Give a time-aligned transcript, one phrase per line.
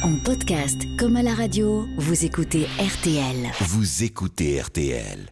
[0.00, 3.50] En podcast comme à la radio, vous écoutez RTL.
[3.60, 5.28] Vous écoutez RTL.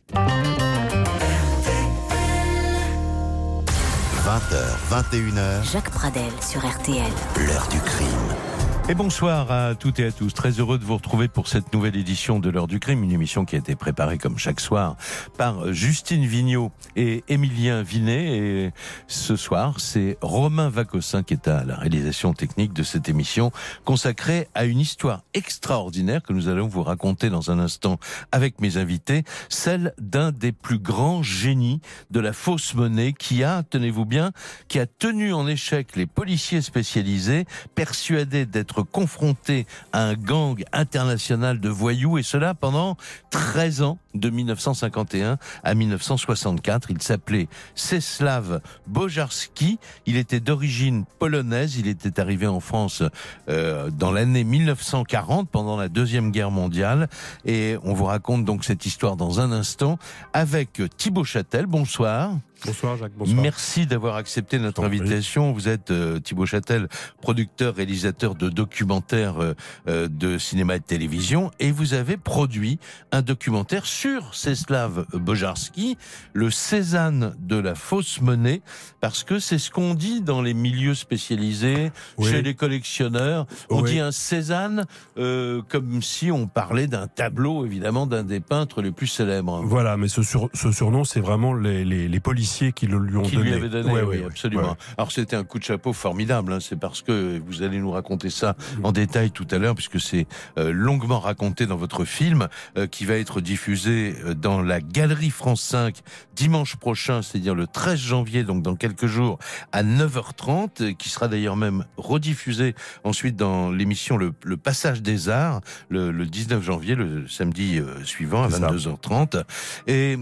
[4.25, 7.11] 20h, 21h, Jacques Pradel sur RTL.
[7.37, 8.50] l'heure du crime.
[8.91, 10.35] Et bonsoir à toutes et à tous.
[10.35, 13.45] Très heureux de vous retrouver pour cette nouvelle édition de l'heure du crime, une émission
[13.45, 14.97] qui a été préparée comme chaque soir
[15.39, 18.37] par Justine Vignot et Émilien Vinet.
[18.37, 18.73] Et
[19.07, 23.53] ce soir, c'est Romain Vacossin qui est à la réalisation technique de cette émission
[23.85, 28.01] consacrée à une histoire extraordinaire que nous allons vous raconter dans un instant
[28.33, 31.81] avec mes invités, celle d'un des plus grands génies
[32.11, 34.33] de la fausse monnaie qui a, tenez-vous bien,
[34.67, 37.45] qui a tenu en échec les policiers spécialisés
[37.77, 42.97] persuadés d'être confrontés à un gang international de voyous et cela pendant
[43.31, 46.91] 13 ans de 1951 à 1964.
[46.91, 49.79] Il s'appelait Czeslaw Bojarski.
[50.07, 51.77] Il était d'origine polonaise.
[51.77, 53.03] Il était arrivé en France
[53.49, 57.09] euh, dans l'année 1940 pendant la deuxième guerre mondiale
[57.45, 59.99] et on vous raconte donc cette histoire dans un instant
[60.33, 61.67] avec Thibaut Châtel.
[61.67, 62.33] Bonsoir.
[62.67, 63.41] Bonsoir Jacques, bonsoir.
[63.41, 65.53] Merci d'avoir accepté notre invitation.
[65.53, 66.89] Vous êtes euh, Thibaut Châtel,
[67.23, 69.55] producteur, réalisateur de documentaires euh,
[69.89, 72.79] euh, de cinéma et de télévision, et vous avez produit
[73.13, 75.97] un documentaire sur Czeslaw Bojarski,
[76.35, 78.61] le Cézanne de la fausse monnaie,
[79.01, 82.31] parce que c'est ce qu'on dit dans les milieux spécialisés, Oui.
[82.31, 83.47] chez les collectionneurs.
[83.71, 83.93] On Oui.
[83.93, 84.85] dit un Cézanne
[85.17, 89.63] euh, comme si on parlait d'un tableau, évidemment, d'un des peintres les plus célèbres.
[89.65, 93.17] Voilà, mais ce, sur- ce surnom, c'est vraiment les, les- les policiers qui le lui
[93.17, 93.51] ont qui donné.
[93.51, 94.71] lui avait donné, Ouais, oui, ouais, absolument.
[94.71, 94.77] Ouais.
[94.99, 98.31] Alors c'était un coup de chapeau formidable, hein, c'est parce que vous allez nous raconter
[98.31, 100.27] ça en détail tout à l'heure, puisque c'est
[100.59, 105.31] euh, longuement raconté dans votre film, euh, qui va être diffusé euh, dans la Galerie
[105.31, 105.97] France 5
[106.35, 109.39] dimanche prochain, c'est-à-dire le 13 janvier, donc dans quelques jours,
[109.73, 115.29] à 9h30, euh, qui sera d'ailleurs même rediffusé ensuite dans l'émission le, le Passage des
[115.29, 118.71] Arts, le, le 19 janvier, le samedi suivant, à C'est ça.
[118.71, 119.45] 22h30.
[119.87, 120.17] Et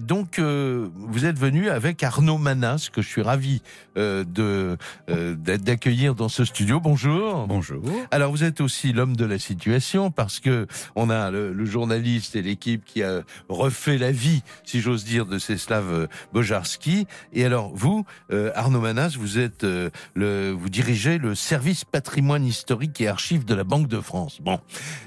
[0.00, 3.62] donc, vous êtes venu avec Arnaud Manas, que je suis ravi
[3.96, 4.76] euh, de
[5.10, 6.80] euh, d'a- d'accueillir dans ce studio.
[6.80, 7.46] Bonjour.
[7.46, 7.82] Bonjour.
[8.10, 10.66] Alors, vous êtes aussi l'homme de la situation parce que
[10.96, 15.26] on a le, le journaliste et l'équipe qui a refait la vie, si j'ose dire,
[15.26, 17.06] de Czeslaw euh, Bojarski.
[17.32, 23.00] Et alors, vous, euh, Arnaud Manas, vous êtes le, vous dirigez le service patrimoine historique
[23.00, 24.40] et archives de la Banque de France.
[24.40, 24.60] Bon,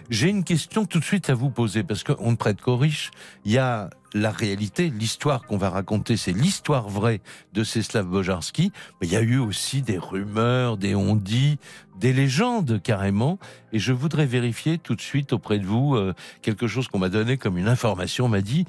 [0.10, 3.12] j'ai une question tout de suite à vous poser parce qu'on ne prête qu'aux riches.
[3.46, 7.20] Il y a la réalité, l'histoire qu'on va raconter, c'est l'histoire vraie
[7.52, 8.72] de Czeslaw Bojarski.
[9.00, 11.60] Mais il y a eu aussi des rumeurs, des on-dit,
[12.00, 13.38] des légendes carrément.
[13.74, 17.10] Et je voudrais vérifier tout de suite auprès de vous euh, quelque chose qu'on m'a
[17.10, 18.26] donné comme une information.
[18.26, 18.66] On m'a dit,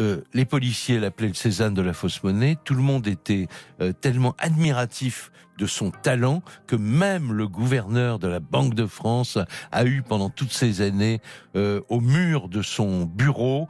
[0.00, 2.56] euh, les policiers l'appelaient le Cézanne de la fausse monnaie.
[2.64, 3.46] Tout le monde était
[3.80, 9.38] euh, tellement admiratif de son talent que même le gouverneur de la Banque de France
[9.72, 11.20] a eu pendant toutes ces années
[11.56, 13.66] euh, au mur de son bureau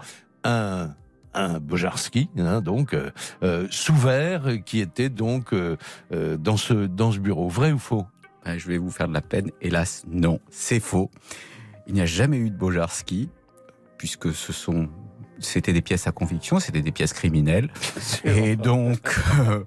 [0.47, 0.95] un
[1.37, 3.11] un Bojarski, hein, donc euh,
[3.43, 5.77] euh, sous verre, qui était donc euh,
[6.13, 7.49] euh, dans ce dans ce bureau.
[7.49, 8.07] Vrai ou faux?
[8.47, 9.51] Je vais vous faire de la peine.
[9.61, 11.11] Hélas, non, c'est faux.
[11.89, 13.29] Il n'y a jamais eu de Bojarski,
[13.99, 14.89] puisque ce sont,
[15.41, 17.71] c'était des pièces à conviction, c'était des pièces criminelles.
[18.25, 19.01] Et donc,
[19.41, 19.65] euh,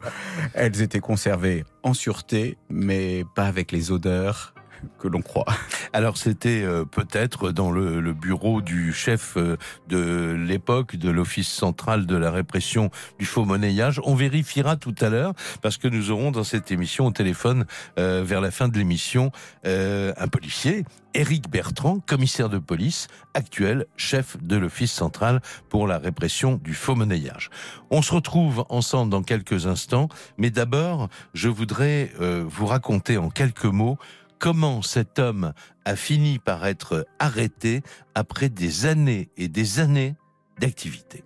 [0.53, 4.53] elles étaient conservées en sûreté, mais pas avec les odeurs
[4.99, 5.45] que l'on croit.
[5.93, 9.57] Alors c'était euh, peut-être dans le, bureau du chef euh,
[9.87, 14.01] de l'époque de l'Office central de la répression du faux monnayage.
[14.03, 17.65] On vérifiera tout à l'heure parce que nous aurons dans cette émission au téléphone
[17.97, 19.31] euh, vers la fin de l'émission
[19.63, 20.85] un policier.
[21.13, 26.95] Éric Bertrand, commissaire de police, actuel chef de l'Office central pour la répression du faux
[26.95, 27.49] monnayage.
[27.89, 30.07] On se retrouve ensemble dans quelques instants,
[30.37, 33.97] mais d'abord, je voudrais vous raconter en quelques mots
[34.39, 35.53] comment cet homme
[35.85, 37.81] a fini par être arrêté
[38.15, 40.15] après des années et des années
[40.59, 41.23] d'activité.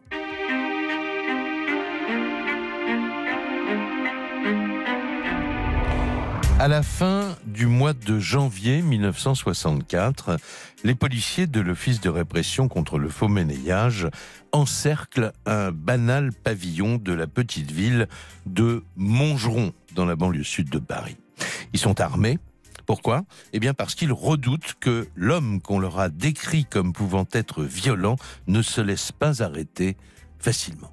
[6.60, 10.38] À la fin du mois de janvier 1964,
[10.86, 14.08] les policiers de l'Office de répression contre le faux monnayage
[14.54, 18.08] encerclent un banal pavillon de la petite ville
[18.46, 21.18] de Montgeron, dans la banlieue sud de Paris.
[21.74, 22.40] Ils sont armés.
[22.86, 23.24] Pourquoi?
[23.54, 28.18] Eh bien parce qu'ils redoutent que l'homme qu'on leur a décrit comme pouvant être violent
[28.48, 29.98] ne se laisse pas arrêter
[30.40, 30.92] facilement.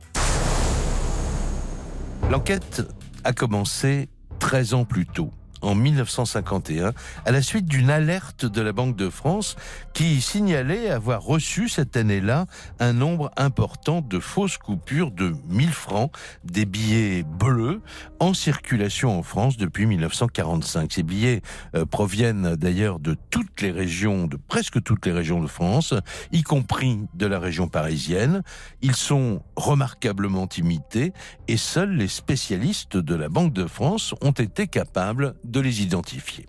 [2.31, 2.83] L'enquête
[3.25, 4.09] a commencé
[4.39, 5.33] 13 ans plus tôt,
[5.63, 6.93] en 1951
[7.25, 9.57] à la suite d'une alerte de la Banque de France
[9.95, 12.47] qui signalait avoir reçu cette année-là
[12.79, 16.13] un nombre important de fausses coupures de 1000 francs,
[16.45, 17.81] des billets bleus
[18.19, 20.93] en circulation en France depuis 1945.
[20.93, 21.43] Ces billets
[21.75, 25.95] euh, proviennent d'ailleurs de toutes les régions, de presque toutes les régions de France,
[26.33, 28.43] y compris de la région parisienne.
[28.83, 31.13] Ils sont remarquablement imités
[31.49, 36.47] et seuls les spécialistes de la Banque de France ont été capables les identifier.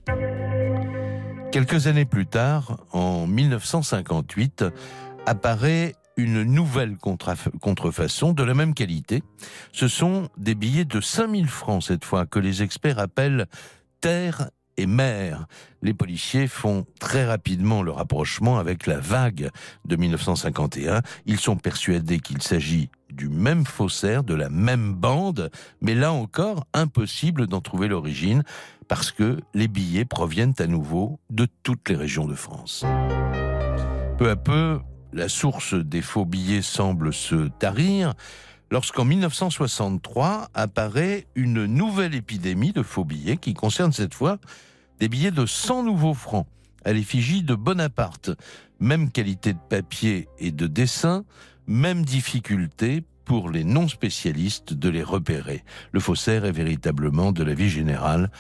[1.52, 4.66] Quelques années plus tard, en 1958,
[5.26, 9.24] apparaît une nouvelle contrefaçon de la même qualité.
[9.72, 13.48] Ce sont des billets de 5000 francs cette fois que les experts appellent
[14.02, 15.48] terre et mer.
[15.82, 19.50] Les policiers font très rapidement le rapprochement avec la vague
[19.86, 21.02] de 1951.
[21.26, 26.66] Ils sont persuadés qu'il s'agit du même faussaire, de la même bande, mais là encore,
[26.74, 28.44] impossible d'en trouver l'origine
[28.88, 32.84] parce que les billets proviennent à nouveau de toutes les régions de France.
[34.18, 34.80] Peu à peu,
[35.14, 38.14] la source des faux billets semble se tarir
[38.70, 44.38] lorsqu'en 1963 apparaît une nouvelle épidémie de faux billets qui concerne cette fois
[45.00, 46.48] des billets de 100 nouveaux francs
[46.86, 48.32] à l'effigie de Bonaparte.
[48.80, 51.24] Même qualité de papier et de dessin,
[51.68, 55.64] même difficulté pour les non-spécialistes de les repérer.
[55.92, 58.32] Le faussaire est véritablement, de la vie générale,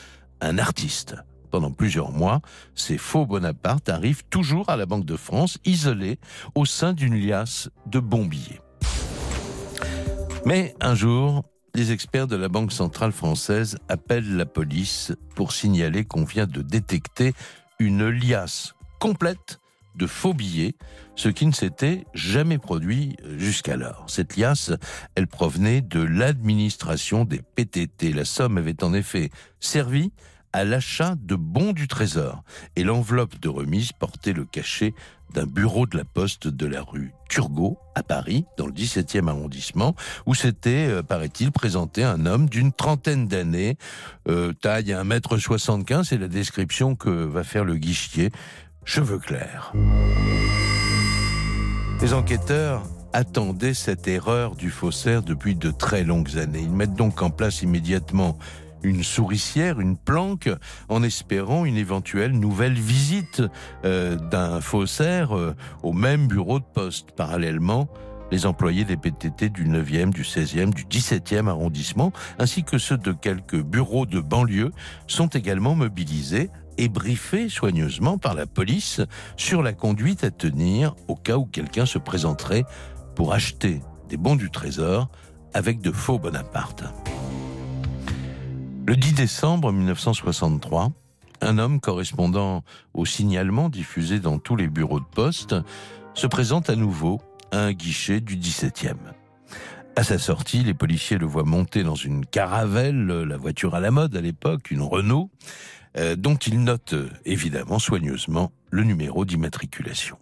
[0.41, 1.15] un artiste.
[1.49, 2.41] Pendant plusieurs mois,
[2.75, 6.17] ces faux Bonaparte arrivent toujours à la Banque de France, isolés
[6.55, 8.61] au sein d'une liasse de bons billets.
[10.45, 11.43] Mais un jour,
[11.75, 16.61] les experts de la Banque centrale française appellent la police pour signaler qu'on vient de
[16.61, 17.33] détecter
[17.79, 19.60] une liasse complète
[19.95, 20.75] de faux billets,
[21.15, 24.05] ce qui ne s'était jamais produit jusqu'alors.
[24.07, 24.71] Cette liasse,
[25.15, 28.13] elle provenait de l'administration des PTT.
[28.13, 29.29] La somme avait en effet
[29.59, 30.11] servi
[30.53, 32.43] à l'achat de bons du trésor
[32.75, 34.93] et l'enveloppe de remise portait le cachet
[35.33, 39.95] d'un bureau de la poste de la rue Turgot à Paris, dans le 17e arrondissement,
[40.25, 43.77] où s'était, euh, paraît-il, présenté un homme d'une trentaine d'années,
[44.27, 48.31] euh, taille 1m75, c'est la description que va faire le guichetier,
[48.85, 49.73] cheveux clairs.
[52.01, 52.83] Les enquêteurs
[53.13, 56.61] attendaient cette erreur du faussaire depuis de très longues années.
[56.63, 58.37] Ils mettent donc en place immédiatement
[58.83, 60.49] une souricière, une planque,
[60.89, 63.43] en espérant une éventuelle nouvelle visite
[63.85, 67.11] euh, d'un faussaire euh, au même bureau de poste.
[67.11, 67.87] Parallèlement,
[68.31, 73.11] les employés des PTT du 9e, du 16e, du 17e arrondissement, ainsi que ceux de
[73.11, 74.71] quelques bureaux de banlieue,
[75.05, 79.01] sont également mobilisés et briefés soigneusement par la police
[79.37, 82.65] sur la conduite à tenir au cas où quelqu'un se présenterait
[83.15, 85.09] pour acheter des bons du trésor
[85.53, 86.83] avec de faux Bonaparte.
[88.85, 90.91] Le 10 décembre 1963,
[91.41, 92.63] un homme correspondant
[92.93, 95.55] au signalement diffusé dans tous les bureaux de poste
[96.13, 97.21] se présente à nouveau
[97.51, 98.95] à un guichet du 17e.
[99.95, 103.91] À sa sortie, les policiers le voient monter dans une caravelle, la voiture à la
[103.91, 105.29] mode à l'époque, une Renault,
[105.97, 106.95] euh, dont il note
[107.25, 110.17] évidemment soigneusement le numéro d'immatriculation.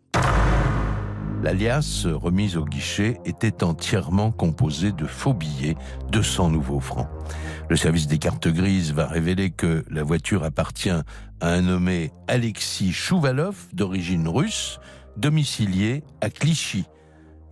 [1.42, 5.78] L'alias remise au guichet était entièrement composé de faux billets
[6.12, 7.08] de 100 nouveaux francs.
[7.70, 11.04] Le service des cartes grises va révéler que la voiture appartient à
[11.42, 14.80] un nommé Alexis Chouvalov, d'origine russe,
[15.16, 16.86] domicilié à Clichy.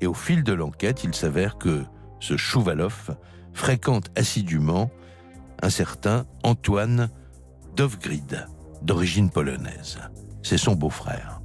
[0.02, 1.84] Et au fil de l'enquête, il s'avère que
[2.20, 3.16] ce Chouvalov
[3.54, 4.92] fréquente assidûment
[5.62, 7.10] un certain Antoine
[7.77, 8.47] Dovgrid,
[8.81, 10.00] d'origine polonaise.
[10.41, 11.41] C'est son beau-frère.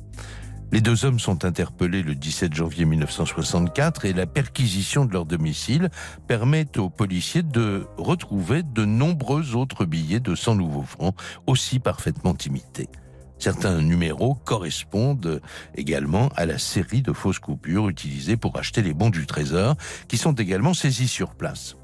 [0.73, 5.91] Les deux hommes sont interpellés le 17 janvier 1964 et la perquisition de leur domicile
[6.29, 11.15] permet aux policiers de retrouver de nombreux autres billets de 100 nouveaux francs,
[11.46, 12.89] aussi parfaitement imités.
[13.39, 15.43] Certains numéros correspondent
[15.74, 19.77] également à la série de fausses coupures utilisées pour acheter les bons du trésor,
[20.08, 21.77] qui sont également saisis sur place.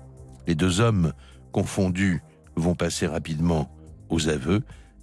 [0.47, 1.13] Les deux hommes
[1.53, 2.23] confondus
[2.57, 3.71] vont passer rapidement
[4.09, 4.63] aux aveux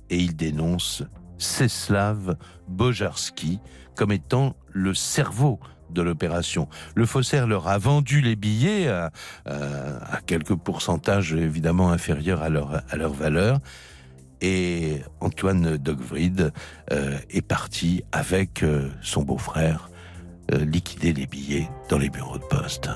[0.09, 1.03] et ils dénoncent
[1.38, 3.59] Céslav Bojarski
[3.95, 5.59] comme étant le cerveau
[5.89, 6.67] de l'opération.
[6.95, 9.12] Le faussaire leur a vendu les billets à,
[10.25, 13.59] quelques pourcentages évidemment inférieurs à leur, valeur.
[14.41, 16.51] Et Antoine Dogvrid
[16.91, 19.89] euh, est parti avec euh, son beau-frère
[20.51, 22.89] euh, liquider les billets dans les bureaux de poste.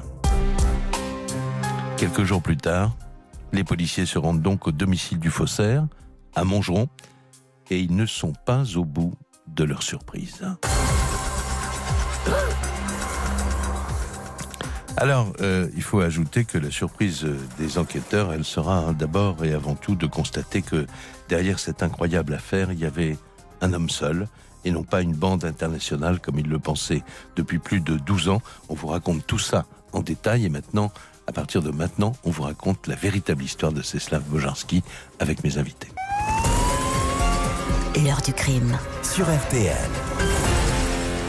[1.98, 2.96] Quelques jours plus tard,
[3.52, 5.88] les policiers se rendent donc au domicile du faussaire,
[6.36, 6.90] à Montgeron,
[7.70, 9.14] et ils ne sont pas au bout
[9.48, 10.46] de leur surprise.
[14.98, 17.26] Alors, euh, il faut ajouter que la surprise
[17.58, 20.88] des enquêteurs, elle sera hein, d'abord et avant tout de constater que
[21.30, 23.18] derrière cette incroyable affaire, il y avait
[23.62, 24.28] un homme seul
[24.66, 27.04] et non pas une bande internationale comme ils le pensaient
[27.38, 28.42] depuis plus de 12 ans.
[28.68, 30.92] On vous raconte tout ça en détail et maintenant,
[31.30, 34.82] à partir de maintenant, on vous raconte la véritable histoire de Czeslaw Bojarski
[35.20, 35.90] avec mes invités.
[38.04, 38.76] L'heure du crime.
[39.04, 40.09] Sur RTL.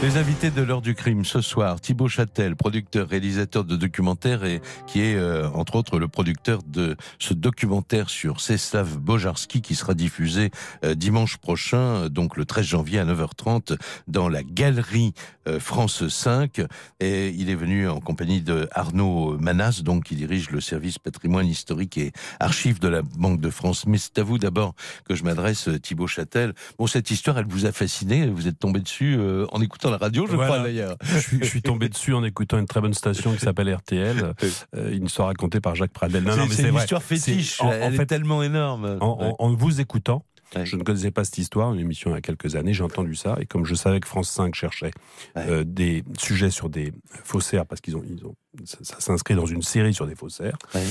[0.01, 4.59] Les invités de l'heure du crime ce soir, Thibaut Châtel, producteur, réalisateur de documentaires et
[4.87, 9.93] qui est euh, entre autres le producteur de ce documentaire sur Czeslaw Bojarski qui sera
[9.93, 10.49] diffusé
[10.83, 13.77] euh, dimanche prochain, euh, donc le 13 janvier à 9h30
[14.07, 15.13] dans la galerie
[15.59, 16.61] France 5
[16.99, 21.47] et il est venu en compagnie de Arnaud Manas donc qui dirige le service patrimoine
[21.47, 23.87] historique et archives de la Banque de France.
[23.87, 26.53] Mais c'est à vous d'abord que je m'adresse Thibaut Châtel.
[26.77, 29.19] Bon cette histoire elle vous a fasciné, vous êtes tombé dessus
[29.51, 30.51] en écoutant la radio, je Voilà.
[30.51, 30.95] crois d'ailleurs.
[31.03, 34.33] je, suis, je suis tombé dessus en écoutant une très bonne station qui s'appelle RTL,
[34.75, 36.23] euh, une histoire racontée par Jacques Pradel.
[36.23, 36.81] Non, c'est une vrai.
[36.83, 38.97] histoire fétiche, En, en elle est fait, tellement énorme.
[39.01, 40.25] en, vous écoutant,
[40.63, 43.15] je ne connaissais pas cette histoire, une émission il y a quelques années, j'ai entendu
[43.15, 44.91] ça, et comme je savais que France 5 cherchait
[45.35, 45.43] Ouais.
[45.47, 46.91] euh, des sujets sur des
[47.23, 50.57] faussaires, parce qu'ils ont, ils ont, ça, ça s'inscrit dans une série sur des faussaires,
[50.75, 50.81] Ouais.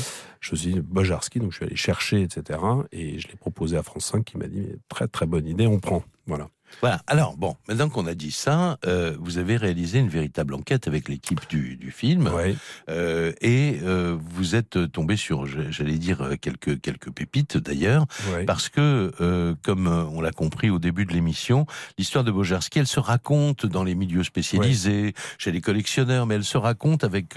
[0.40, 2.58] je me suis dit, Bojarski, donc je suis allé chercher, etc.,
[2.92, 5.78] et je l'ai proposé à France 5, qui m'a dit, très très bonne idée, on
[5.78, 6.02] prend.
[6.26, 6.48] Voilà.
[6.80, 7.02] Voilà.
[7.06, 11.08] Alors bon, maintenant qu'on a dit ça, euh, vous avez réalisé une véritable enquête avec
[11.08, 12.56] l'équipe du, du film Ouais.
[12.88, 18.44] euh, et euh, vous êtes tombé sur, j'allais dire quelques quelques pépites d'ailleurs, ouais.
[18.44, 21.66] parce que euh, comme on l'a compris au début de l'émission,
[21.98, 26.44] l'histoire de Bojarski, elle se raconte dans les milieux spécialisés, chez les collectionneurs, mais elle
[26.44, 27.34] se raconte avec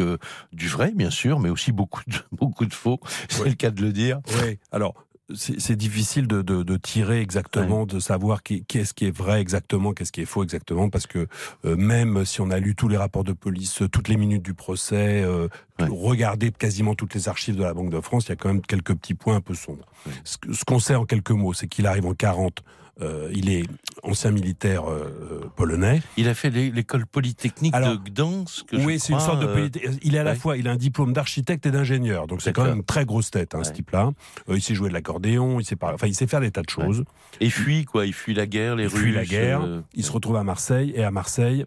[0.53, 2.99] du vrai bien sûr, mais aussi beaucoup de beaucoup de faux.
[3.29, 4.19] C'est le cas de le dire.
[4.43, 4.93] Oui, alors
[5.34, 10.12] c'est difficile de, de, de tirer exactement, de savoir qu'est-ce qui est vrai exactement, qu'est-ce
[10.12, 11.27] qui est faux exactement, parce que
[11.65, 14.53] euh, même si on a lu tous les rapports de police, toutes les minutes du
[14.53, 15.48] procès, euh,
[15.80, 15.88] Ouais.
[15.89, 18.62] regardé quasiment toutes les archives de la Banque de France, il y a quand même
[18.62, 19.86] quelques petits points un peu sombres.
[20.06, 20.12] Ouais.
[20.24, 22.63] Ce qu'on sait en quelques mots, c'est qu'il arrive en 40,
[23.01, 23.63] euh, il est
[24.03, 26.01] ancien militaire euh, euh, polonais.
[26.17, 28.67] Il a fait l'é- l'école polytechnique Alors, de Gdansk.
[28.73, 30.38] Oui, c'est une sorte de politi- Il est à la ouais.
[30.38, 33.31] fois, il a un diplôme d'architecte et d'ingénieur, donc c'est quand même une très grosse
[33.31, 33.75] tête, hein, ce Ouais.
[33.75, 34.12] type-là.
[34.50, 36.67] Il sait jouer de l'accordéon, il sait pas, enfin, il sait faire des tas de
[36.77, 36.85] Ouais.
[36.85, 37.03] choses.
[37.41, 39.00] Et fuit quoi, il fuit la guerre, les Il Russes.
[39.01, 39.62] fuit la guerre,
[39.95, 41.65] il se retrouve à Marseille, et à Marseille,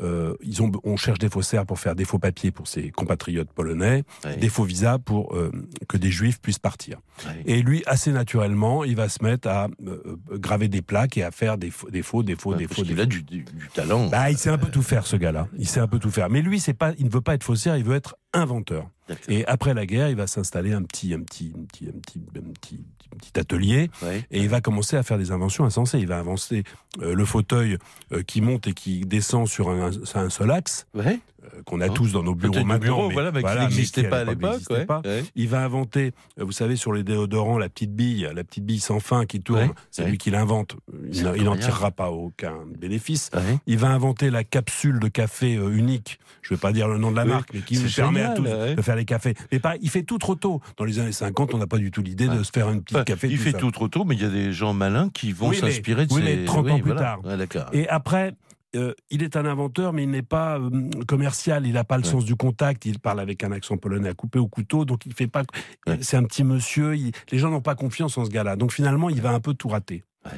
[0.00, 3.50] euh, ils ont, on cherche des faussaires pour faire des faux papiers pour ses compatriotes
[3.50, 4.04] polonais,
[4.40, 5.50] des faux visas pour euh,
[5.88, 6.98] que des juifs puissent partir.
[7.46, 11.22] Et lui, assez naturellement, il va se mettre à euh, euh, graver des plaques et
[11.22, 12.84] à faire des faux, des faux, des faux, Ouais, des faux.
[12.84, 13.00] faux.
[13.00, 14.08] a du, du- du talent.
[14.08, 15.48] Bah, il sait un peu tout faire, ce gars-là.
[15.58, 16.28] Il sait un peu tout faire.
[16.30, 18.88] Mais lui, c'est pas, il ne veut pas être faussaire, il veut être inventeur.
[19.28, 22.20] Et après la guerre, il va s'installer un petit, un petit, un petit, un petit,
[22.36, 22.80] un petit,
[23.14, 24.26] un petit atelier Ouais.
[24.30, 25.98] et il va commencer à faire des inventions insensées.
[26.00, 26.64] Il va inventer
[27.02, 27.78] euh, le fauteuil
[28.12, 31.20] euh, qui monte et qui descend sur un, sur un seul axe Ouais.
[31.64, 32.78] Qu'on a Hein tous dans nos bureaux maintenant.
[32.78, 34.50] bureau, voilà, mais qui mais n'existait qui, pas à l'époque.
[34.50, 34.86] n'existait ouais.
[34.86, 35.00] pas.
[35.04, 35.24] Ouais.
[35.36, 38.80] Il va inventer, euh, vous savez, sur les déodorants, la petite bille, la petite bille
[38.80, 39.60] sans fin qui tourne.
[39.60, 40.76] Ouais, C'est lui qui l'invente.
[41.12, 43.30] Il n'en tirera pas aucun bénéfice.
[43.66, 46.18] Il va inventer la capsule de café euh, unique.
[46.42, 48.30] Je ne vais pas dire le nom de la marque, mais qui nous permet à
[48.34, 49.34] tous de faire les cafés.
[49.50, 50.60] Mais pareil, il fait tout trop tôt.
[50.76, 52.96] Dans les années 50, on n'a pas du tout l'idée de se faire une petite
[52.98, 53.28] Enfin, café.
[53.28, 55.48] il tout fait tout trop tôt, mais il y a des gens malins qui vont
[55.48, 56.36] Oui, mais- s'inspirer de oui, ces...
[56.36, 57.18] mais 30 ans plus voilà.
[57.22, 57.68] tard.
[57.72, 58.34] Et après,
[58.76, 60.70] euh, il est un inventeur, mais il n'est pas euh,
[61.06, 61.66] commercial.
[61.66, 62.08] Il n'a pas le Ouais.
[62.10, 62.84] sens du contact.
[62.86, 65.42] Il parle avec un accent polonais à couper au couteau, donc il fait pas.
[65.86, 65.98] Ouais.
[66.02, 66.94] C'est un petit monsieur.
[66.96, 68.56] il- Les gens n'ont pas confiance en ce gars-là.
[68.56, 70.04] Donc finalement, il va un peu tout rater.
[70.24, 70.32] Ouais.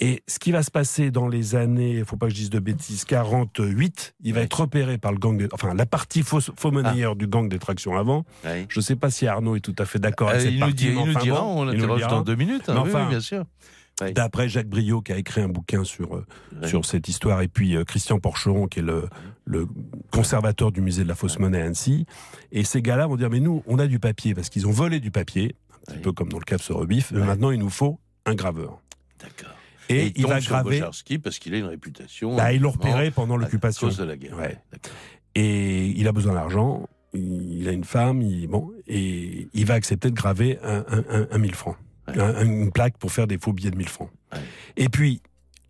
[0.00, 2.50] Et ce qui va se passer dans les années, il faut pas que je dise
[2.50, 6.38] de bêtises, 48, il va être repéré par le gang, des- enfin la partie faux,
[6.40, 8.24] faux monnayeur du gang des tractions avant.
[8.44, 10.60] Je ne sais pas si Arnaud est tout à fait d'accord avec Euh, cette il
[10.60, 10.74] nous, partie.
[10.74, 12.68] dit, mais il nous dira, on nous l'interroge dans deux minutes.
[12.68, 13.44] hein, Mais oui, enfin, oui, bien sûr.
[14.14, 16.26] D'après Jacques Briot qui a écrit un bouquin sur euh,
[16.66, 19.08] sur cette histoire et puis euh, Christian Porcheron qui est le,
[19.44, 19.66] le
[20.12, 22.06] conservateur du musée de la fausse monnaie à Annecy.
[22.52, 25.00] Et ces gars-là vont dire mais nous on a du papier parce qu'ils ont volé
[25.00, 25.56] du papier
[25.88, 28.34] un petit peu comme dans le cap sur rebif mais maintenant il nous faut un
[28.34, 28.80] graveur.
[29.20, 29.54] D'accord.
[29.88, 30.80] et, il tombe va graver
[31.22, 32.36] parce qu'il a une réputation.
[32.36, 33.88] bah, ils l'ont repéré pendant à l'occupation.
[33.88, 34.36] cause de la guerre.
[34.36, 34.58] Ouais.
[35.34, 40.10] Et il a besoin d'argent il a une femme il, bon et il va accepter
[40.10, 41.76] de graver un, un, un- un 1000 francs
[42.08, 42.20] Ouais.
[42.20, 44.38] un- une plaque pour faire des faux billets de 1000 francs Ouais.
[44.76, 45.20] et puis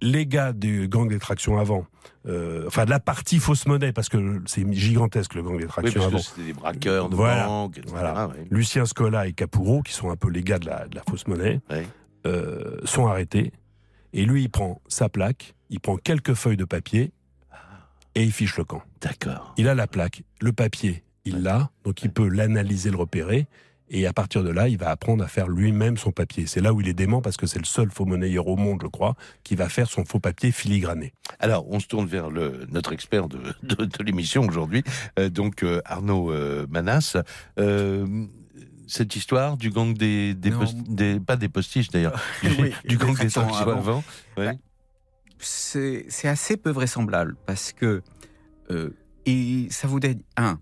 [0.01, 1.85] les gars du gang des tractions avant
[2.27, 6.03] euh, enfin de la partie fausse monnaie parce que c'est gigantesque le gang des tractions
[6.05, 7.67] avant c'était des braqueurs de Voilà.
[7.69, 7.87] etc.
[7.89, 8.29] Voilà.
[8.29, 8.47] ouais.
[8.51, 11.27] Lucien Scola et Capuro, qui sont un peu les gars de la, de la fausse
[11.27, 11.87] monnaie, Ouais.
[12.27, 13.53] euh, sont arrêtés.
[14.13, 17.13] Et lui, il prend sa plaque, il prend quelques feuilles de papier
[18.15, 18.83] et il fiche le camp.
[19.01, 19.55] D'accord.
[19.57, 23.47] Il a la plaque, le papier, il l'a, donc il peut l'analyser, le repérer.
[23.91, 26.47] Et à partir de là, il va apprendre à faire lui-même son papier.
[26.47, 28.81] C'est là où il est dément parce que c'est le seul faux monnayeur au monde,
[28.83, 29.15] je crois,
[29.45, 31.13] qui va faire son faux papier filigrané.
[31.39, 34.85] Alors, on se tourne vers le, notre expert de, de, de l'émission aujourd'hui,
[35.19, 37.17] euh, donc euh, Arnaud euh, Manas.
[37.59, 38.27] Euh,
[38.87, 40.61] cette histoire du gang des, des, Non.
[40.61, 43.55] post- des- pas des postiches d'ailleurs, du, Oui, du gang des avant.
[43.55, 44.05] avant.
[44.37, 44.49] Ouais.
[44.49, 44.59] Ouais.
[45.39, 48.03] c'est assez peu vraisemblable parce que
[48.71, 48.91] euh,
[49.27, 50.59] et ça vous dit un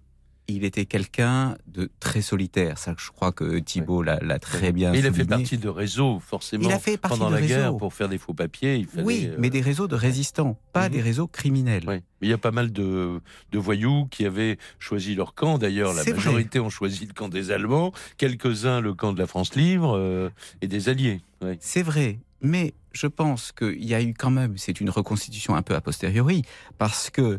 [0.49, 4.93] il était quelqu'un de très solitaire ça je crois que Thibault l'a l'a très bien
[4.95, 6.65] Et il a fait partie de réseaux, forcément.
[6.69, 7.77] Il a fait partie pendant de la guerre, réseaux.
[7.79, 9.03] pour faire des faux papiers, il fallait.
[9.05, 10.93] oui euh, mais des réseaux de résistants pas Mhm.
[10.95, 12.03] des réseaux criminels ouais.
[12.21, 13.21] Mais il y a pas mal de,
[13.53, 15.59] de voyous qui avaient choisi leur camp.
[15.59, 16.13] D'ailleurs, la vrai.
[16.15, 20.31] majorité ont choisi le camp des Allemands, quelques-uns le camp de la France libre euh,
[20.63, 21.21] et des Alliés.
[21.43, 21.59] Ouais.
[21.61, 25.63] C'est vrai, mais je pense qu'il y a eu quand même, c'est une reconstitution un
[25.63, 26.43] peu a posteriori,
[26.79, 27.39] parce que,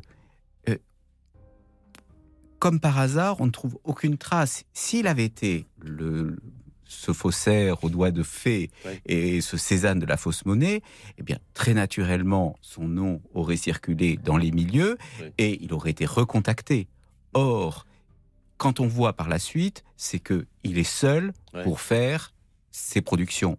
[2.60, 4.64] comme par hasard, on ne trouve aucune trace.
[4.74, 6.38] S'il avait été le,
[6.86, 9.02] ce faussaire aux doigts de fée Ouais.
[9.06, 10.82] et ce Cézanne de la fausse monnaie,
[11.18, 15.34] eh bien, très naturellement, son nom aurait circulé dans les milieux Ouais.
[15.38, 16.88] et il aurait été recontacté.
[17.34, 17.86] Or,
[18.58, 21.64] quand on voit par la suite, c'est que il est seul Ouais.
[21.64, 22.34] pour faire
[22.72, 23.58] ses productions.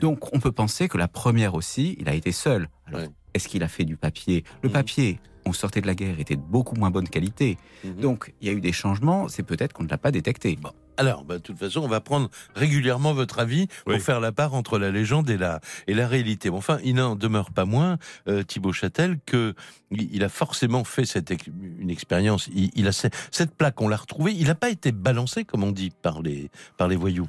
[0.00, 2.68] Donc, on peut penser que la première aussi, il a été seul.
[2.86, 3.02] Alors,
[3.34, 4.44] est-ce qu'il a fait du papier?
[4.62, 4.72] Le Mhm.
[4.72, 7.58] papier, on sortait de la guerre, était de beaucoup moins bonne qualité.
[7.84, 7.94] Mhm.
[8.00, 10.58] Donc, il y a eu des changements, c'est peut-être qu'on ne l'a pas détecté.
[10.96, 14.00] Alors, bah, de toute façon, on va prendre régulièrement votre avis pour Oui.
[14.00, 16.50] faire la part entre la légende et la, et la réalité.
[16.50, 17.96] Bon, enfin, il n'en demeure pas moins,
[18.28, 19.54] euh, Thibaut Châtel, que
[19.90, 21.46] il a forcément fait cette, ex-
[21.78, 22.48] une expérience.
[22.54, 24.32] Il, il a ce- cette plaque, on l'a retrouvée.
[24.34, 27.28] Il n'a pas été balancé, comme on dit, par les, par les voyous.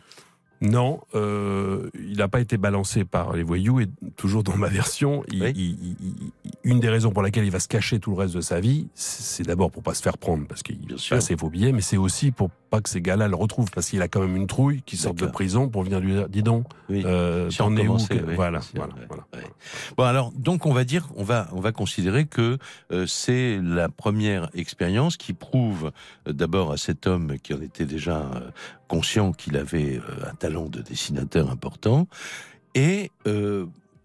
[0.64, 5.24] Non, euh, il n'a pas été balancé par les voyous et toujours dans ma version,
[5.32, 5.52] il- Oui.
[5.56, 8.36] il- il- il- une des raisons pour laquelle il va se cacher tout le reste
[8.36, 10.78] de sa vie, c'est d'abord pour pas se faire prendre parce qu'il
[11.12, 13.90] a ses faux billets, mais c'est aussi pour pas que ces gars-là le retrouvent parce
[13.90, 16.44] qu'il a quand même une trouille qui sort de prison pour venir lui dire, dis
[16.44, 17.02] donc, Oui.
[17.06, 19.24] euh, Si t'en es où commençait, que- oui, Voilà, bien sûr, voilà, ouais, voilà.
[19.34, 19.50] ouais.
[19.98, 22.58] Bon, alors, donc, on va dire, on va, on va considérer que
[22.92, 25.92] euh, c'est la première expérience qui prouve
[26.28, 28.52] euh, d'abord à cet homme qui en était déjà euh,
[28.88, 30.00] conscient qu'il avait
[30.30, 32.08] un talent de dessinateur important.
[32.76, 33.10] Et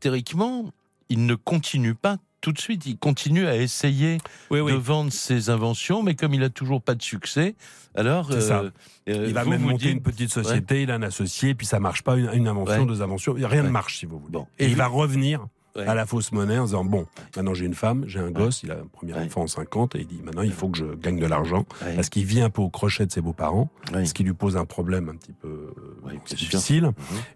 [0.01, 0.73] théoriquement,
[1.09, 2.17] il ne continue pas
[2.47, 2.87] tout de suite.
[2.87, 4.19] Il continue à essayer
[4.53, 4.71] Oui, oui.
[4.71, 7.57] de vendre ses inventions, mais comme il a toujours pas de succès,
[7.97, 8.61] alors ça.
[8.61, 8.71] euh,
[9.09, 11.67] Il va vous même vous monter dites- une petite société, il a un associé, puis
[11.67, 12.87] ça marche pas, une, une invention, Ouais.
[12.87, 13.71] deux inventions, rien ne Ouais.
[13.73, 14.31] marche si vous voulez.
[14.33, 14.47] Bon.
[14.61, 15.45] Et, Et il va revenir
[15.77, 15.87] Ouais.
[15.87, 17.07] à la fausse monnaie en disant bon,
[17.37, 20.01] maintenant j'ai une femme, j'ai un gosse, il a un premier enfant en 50 et
[20.01, 21.65] il dit maintenant il faut que je gagne de l'argent
[21.95, 23.69] parce qu'il vit un peu au crochet de ses beaux-parents,
[24.05, 25.73] ce qui lui pose un problème un petit peu
[26.07, 26.85] euh, difficile.
[26.87, 26.93] Mhm.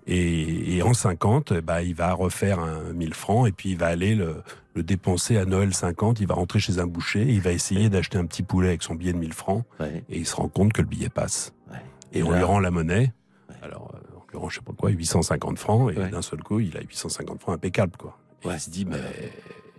[0.07, 3.77] Et, et en 50, eh ben, il va refaire un 1000 francs et puis il
[3.79, 4.37] va aller le,
[4.75, 6.21] le dépenser à Noël 50.
[6.21, 8.83] Il va rentrer chez un boucher, et il va essayer d'acheter un petit poulet avec
[8.83, 10.05] son billet de 1000 francs Ouais.
[10.09, 11.53] et il se rend compte que le billet passe.
[11.71, 11.77] Ouais.
[12.13, 13.13] Et, Et on là- lui rend la monnaie.
[13.49, 13.55] Ouais.
[13.63, 16.77] Alors, on lui rend, je sais pas quoi, 850 francs et d'un seul coup, il
[16.77, 18.17] a 850 francs impeccable, quoi.
[18.45, 18.55] Ouais.
[18.57, 19.01] il se dit, mais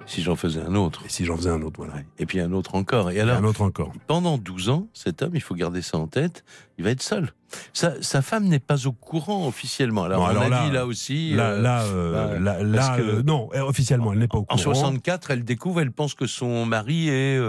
[0.06, 1.04] Si j'en faisais un autre.
[1.06, 1.94] et si j'en faisais un autre, voilà.
[2.20, 3.12] Et puis un autre encore.
[3.12, 3.92] Et Et alors, un autre encore.
[4.08, 6.44] pendant 12 ans, cet homme, il faut garder ça en tête,
[6.82, 7.30] il va être seul.
[7.74, 10.06] Sa, sa femme n'est pas au courant officiellement.
[10.06, 11.34] Alors, Non, on alors a là- dit là aussi.
[11.34, 14.46] Là, euh, là, euh, là, là, que- euh, non, officiellement, elle n'est pas au en
[14.46, 14.58] courant.
[14.58, 17.40] 64, elle découvre, elle pense que son mari est.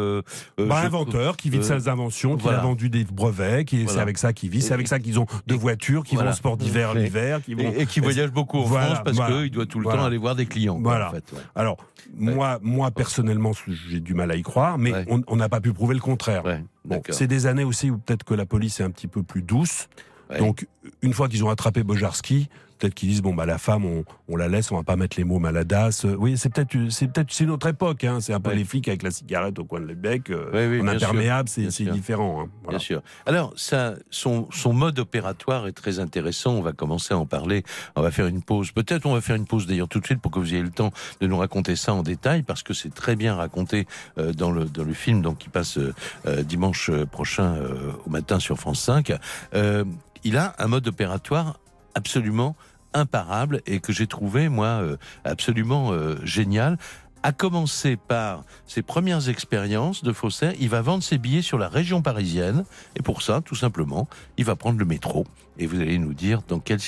[0.58, 4.18] Bah, inventeur qui vit de ses inventions, qui a vendu des brevets, qui c'est avec
[4.18, 6.30] ça qu'ils vivent, c'est avec ça qu'ils ont deux voitures, qui voilà.
[6.30, 7.58] vont au sport d'hiver l'hiver, vont.
[7.58, 10.34] Et, et qui voyage beaucoup en France parce qu'il doit tout le temps aller voir
[10.34, 10.74] des clients.
[10.80, 11.08] quoi, Voilà.
[11.08, 11.40] en fait, ouais.
[11.54, 11.76] Alors
[12.18, 13.52] moi, moi personnellement,
[13.88, 15.06] j'ai du mal à y croire, mais Ouais.
[15.28, 16.42] on n'a pas pu prouver le contraire.
[16.84, 19.42] Bon, c'est des années aussi où peut-être que la police est un petit peu plus
[19.42, 19.88] douce.
[20.30, 20.38] Ouais.
[20.38, 20.66] Donc,
[21.02, 22.48] une fois qu'ils ont attrapé Bojarski,
[22.82, 25.16] peut-être qu'ils disent bon bah la femme, on, on la laisse, on va pas mettre
[25.16, 26.04] les mots maladasse.
[26.04, 28.02] Euh, Oui, c'est peut-être c'est peut-être c'est notre époque.
[28.04, 28.20] Hein.
[28.20, 28.56] C'est un peu Ouais.
[28.56, 31.48] les flics avec la cigarette au coin de le bec, euh, Ouais, oui, en imperméable,
[31.48, 32.42] c'est différent.
[32.42, 32.48] hein.
[32.64, 32.78] Voilà.
[32.78, 33.02] Bien sûr.
[33.26, 36.54] Alors, ça, son, son mode opératoire est très intéressant.
[36.54, 37.62] On va commencer à en parler.
[37.94, 38.72] On va faire une pause.
[38.72, 40.70] Peut-être on va faire une pause d'ailleurs tout de suite pour que vous ayez le
[40.70, 40.90] temps
[41.20, 43.86] de nous raconter ça en détail parce que c'est très bien raconté
[44.18, 45.94] euh, dans le dans le film donc qui passe euh,
[46.26, 49.12] euh, dimanche prochain euh, au matin sur France 5.
[49.54, 49.84] Euh,
[50.24, 51.58] il a un mode opératoire
[51.94, 52.56] absolument
[52.94, 56.78] imparable et que j'ai trouvé moi euh, absolument euh, génial
[57.22, 61.68] à commencer par ses premières expériences de faussaire, il va vendre ses billets sur la
[61.68, 62.64] région parisienne.
[62.96, 65.24] Et pour ça, tout simplement, il va prendre le métro.
[65.58, 66.80] Et vous allez nous dire dans quel,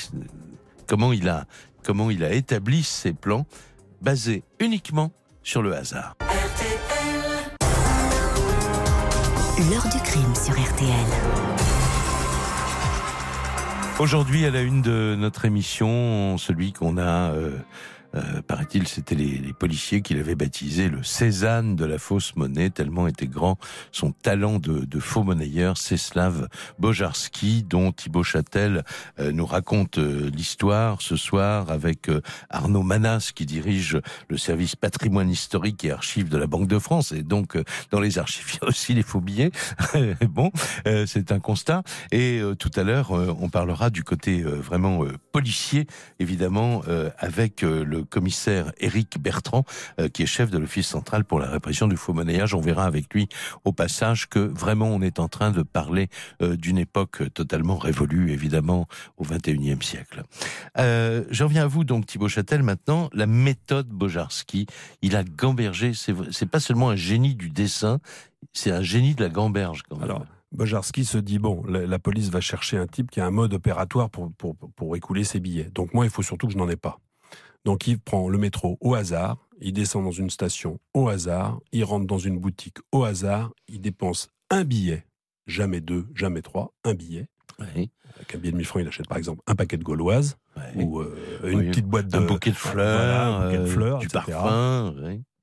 [0.87, 1.47] comment il a,
[1.85, 3.47] comment il a établi ses plans
[4.03, 5.13] basés uniquement
[5.43, 6.17] sur le hasard.
[9.71, 11.54] L'heure du crime sur RTL.
[14.01, 17.57] Aujourd'hui, à la une de notre émission, celui qu'on a euh,
[18.15, 23.07] Euh, paraît-il, c'était les, policiers qui l'avaient baptisé le Cézanne de la fausse monnaie, tellement
[23.07, 23.57] était grand
[23.93, 26.49] son talent de, de faux monnayeur, Céslav
[26.79, 28.85] Bojarski, dont Thibaut Châtel
[29.19, 32.11] euh, nous raconte euh, l'histoire ce soir avec
[32.51, 33.99] Arnaud Manas, qui dirige
[34.29, 37.57] le service patrimoine historique et archives de la Banque de France, et donc
[37.91, 39.51] dans les archives, il y a aussi les faux billets.
[40.29, 40.51] bon,
[41.07, 41.83] c'est un constat.
[42.13, 45.87] Et tout à l'heure, on parlera du côté vraiment policier,
[46.19, 46.83] évidemment,
[47.19, 49.65] avec le commissaire Éric Bertrand,
[50.01, 52.55] euh, qui est chef de l'Office central pour la répression du faux monnayage.
[52.55, 53.29] On verra avec lui
[53.65, 56.09] au passage que vraiment on est en train de parler
[56.43, 58.87] euh, d'une époque totalement révolue, évidemment,
[59.17, 60.23] au XXIe siècle.
[60.79, 63.11] Euh, je reviens à vous donc, Thibaut Châtel, maintenant.
[63.13, 64.67] La méthode Bojarski,
[65.03, 67.99] il a gambergé, c'est pas seulement un génie du dessin,
[68.53, 70.05] c'est un génie de la gamberge quand même.
[70.05, 73.55] Alors, Bojarski se dit bon, la, police va chercher un type qui a un mode
[73.55, 75.71] opératoire pour, pour, pour écouler ses billets.
[75.75, 77.01] Donc moi, il faut surtout que je n'en ai pas.
[77.65, 81.85] Donc il prend le métro au hasard, il descend dans une station au hasard, il
[81.85, 85.07] rentre dans une boutique au hasard, il dépense un billet,
[85.47, 87.29] jamais deux, jamais trois, un billet.
[87.59, 90.37] Avec un billet de 1000 francs, il achète par exemple un paquet de gauloises
[90.77, 92.19] ou euh, une petite boîte de...
[92.19, 94.95] Un bouquet de fleurs, un bouquet de fleurs du parfum.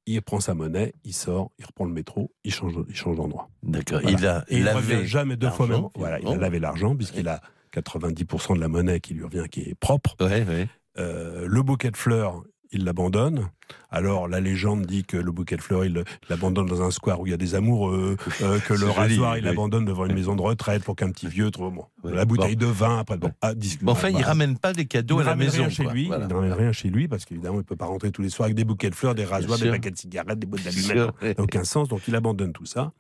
[0.07, 3.49] Il prend sa monnaie, il sort, il reprend le métro, il change, il change d'endroit.
[3.63, 4.01] D'accord.
[4.03, 5.87] Il a Et il revient jamais deux fois même.
[5.95, 7.41] Voilà, il a lavé l'argent puisqu'il a
[7.73, 10.15] 90% de la monnaie qui lui revient, qui est propre.
[10.19, 10.67] Ouais, ouais.
[10.97, 13.49] Euh, le bouquet de fleurs, il l'abandonne.
[13.89, 17.27] Alors la légende dit que le bouquet de fleurs, il l'abandonne dans un square où
[17.27, 20.41] il y a des amoureux, euh, que le rasoir, il l'abandonne devant une maison de
[20.41, 23.17] retraite pour qu'un petit vieux trouve bon, la bouteille de vin après.
[23.17, 23.53] Bon, ah,
[23.87, 25.63] enfin, il ramène pas des cadeaux à la maison.
[25.63, 28.11] Rien chez lui, Il ne ramène rien chez lui parce qu'évidemment, il peut pas rentrer
[28.11, 30.47] tous les soirs avec des bouquets de fleurs, des rasoirs, des paquets de cigarettes, des
[30.47, 31.11] boîtes d'allumettes.
[31.21, 31.87] Ça n'a aucun sens.
[31.87, 32.91] Donc il abandonne tout ça.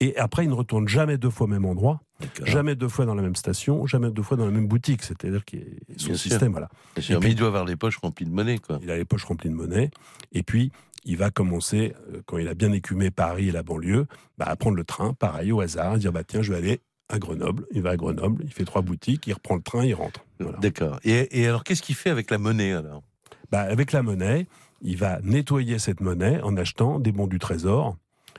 [0.00, 2.00] Et après, il ne retourne jamais deux fois au même endroit.
[2.44, 5.02] Jamais deux fois dans la même station, jamais deux fois dans la même boutique.
[5.02, 5.64] C'est-à-dire qu'il
[5.96, 6.68] son système, voilà.
[6.96, 8.78] mais il doit avoir les poches remplies de monnaie, quoi.
[8.82, 9.90] Il a les poches remplies de monnaie.
[10.32, 10.72] Et puis,
[11.04, 14.06] il va commencer, euh, quand il a bien écumé Paris et la banlieue,
[14.38, 16.80] bah, à prendre le train, pareil, au hasard, à dire bah, tiens, je vais aller
[17.08, 17.66] à Grenoble.
[17.72, 20.24] Il va à Grenoble, il fait trois boutiques, il reprend le train, il rentre.
[20.60, 21.00] D'accord.
[21.04, 23.02] Et, alors, qu'est-ce qu'il fait avec la monnaie alors?
[23.50, 24.46] Bah, Avec la monnaie,
[24.82, 27.96] il va nettoyer cette monnaie en achetant des bons du trésor,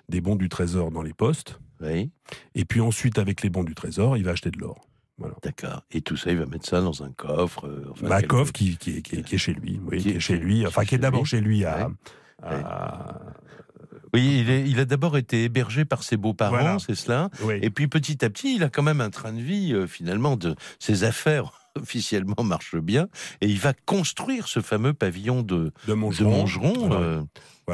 [0.09, 1.59] des bons du trésor dans les postes.
[1.81, 2.11] Oui.
[2.55, 4.87] Et puis ensuite, avec les bons du trésor, il va acheter de l'or.
[5.43, 5.83] D'accord.
[5.91, 7.67] Et tout ça, il va mettre ça dans un coffre.
[7.67, 9.79] Euh, un bah, coffre qui, qui, est, chez lui.
[9.85, 10.65] Oui, qui, est chez lui.
[10.65, 11.89] Enfin, qui est d'abord chez lui à,
[14.13, 17.29] oui, il, a d'abord été hébergé par ses beaux-parents, c'est cela.
[17.61, 20.35] Et puis petit à petit, il a quand même un train de vie, euh, finalement,
[20.35, 23.07] de ses affaires officiellement marchent bien,
[23.39, 25.93] et il va construire ce fameux pavillon de, de.
[25.93, 27.23] Euh,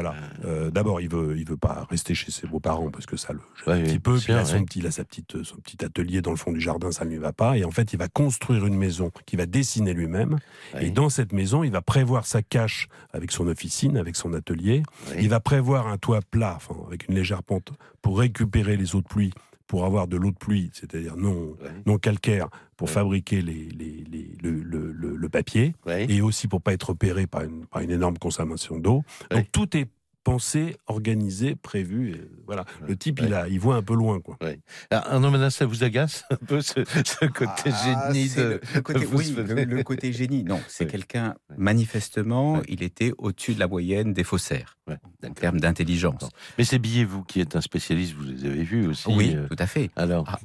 [0.00, 0.14] voilà.
[0.44, 3.40] Euh, d'abord, il veut, il veut pas rester chez ses beaux-parents parce que ça le
[3.66, 4.16] gêne un petit peu.
[4.16, 6.52] Puis il a, son petit, il a sa petite, son petit atelier dans le fond
[6.52, 7.58] du jardin, ça ne lui va pas.
[7.58, 10.38] Et en fait, il va construire une maison qu'il va dessiner lui-même.
[10.80, 14.84] Et dans cette maison, il va prévoir sa cache avec son officine, avec son atelier.
[15.18, 19.08] Il va prévoir un toit plat, avec une légère pente, pour récupérer les eaux de
[19.08, 19.32] pluie
[19.68, 24.04] pour avoir de l'eau de pluie, c'est-à-dire non, non calcaire, pour fabriquer les, les,
[24.42, 28.18] le, le, le, papier, et aussi pour pas être opéré par une, par une énorme
[28.18, 29.04] consommation d'eau.
[29.30, 29.86] Donc tout est
[30.28, 32.12] pensé, organisé, prévu.
[32.12, 32.64] Et voilà.
[32.86, 34.20] Le type, il, a, il voit un peu loin.
[34.20, 34.36] Quoi.
[34.42, 34.60] Ouais.
[34.90, 36.80] Alors, ça vous agace un peu ce,
[37.26, 38.60] côté ah, génie de...
[38.74, 40.44] le côté, Oui, le, côté génie.
[40.44, 46.28] Non, c'est quelqu'un, manifestement, il était au-dessus de la moyenne des faussaires, en termes d'intelligence.
[46.58, 49.46] Mais ces billets, vous qui êtes un spécialiste, vous les avez vus aussi Oui, euh,
[49.48, 49.90] tout à fait.
[49.96, 50.38] Alors, ah,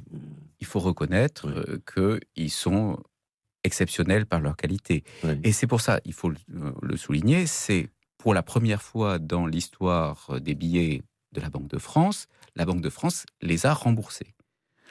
[0.60, 1.82] il faut reconnaître euh,
[2.34, 2.98] qu'ils sont
[3.64, 5.04] exceptionnels par leur qualité.
[5.42, 7.88] Et c'est pour ça, il faut le souligner, c'est
[8.24, 12.80] pour la première fois dans l'histoire des billets de la Banque de France, la Banque
[12.80, 14.32] de France les a remboursés.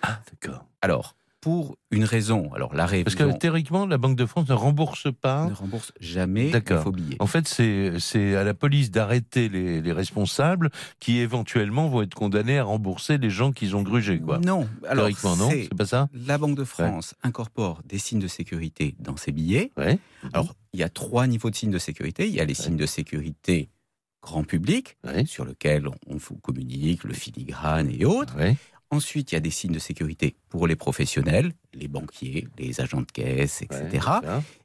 [0.03, 0.67] Ah, d'accord.
[0.83, 2.53] Alors, pour une raison.
[2.55, 5.47] Alors la Parce que théoriquement, la Banque de France ne rembourse pas.
[5.47, 7.17] Ne rembourse jamais les faux billets.
[7.19, 12.63] En fait, c'est à la police d'arrêter les, responsables qui éventuellement vont être condamnés à
[12.63, 14.21] rembourser les gens qu'ils ont grugés.
[14.21, 14.39] Quoi.
[14.39, 14.69] Non.
[14.87, 16.07] Alors, non, c'est pas ça?
[16.13, 19.71] La Banque de France incorpore des signes de sécurité dans ses billets.
[19.75, 19.99] Ouais.
[20.31, 22.25] Alors, il y a trois niveaux de signes de sécurité.
[22.25, 23.69] Il y a les signes de sécurité
[24.23, 28.35] grand public, sur lesquels on, vous communique, le filigrane et autres.
[28.93, 33.01] Ensuite, il y a des signes de sécurité pour les professionnels, les banquiers, les agents
[33.01, 34.07] de caisse, etc.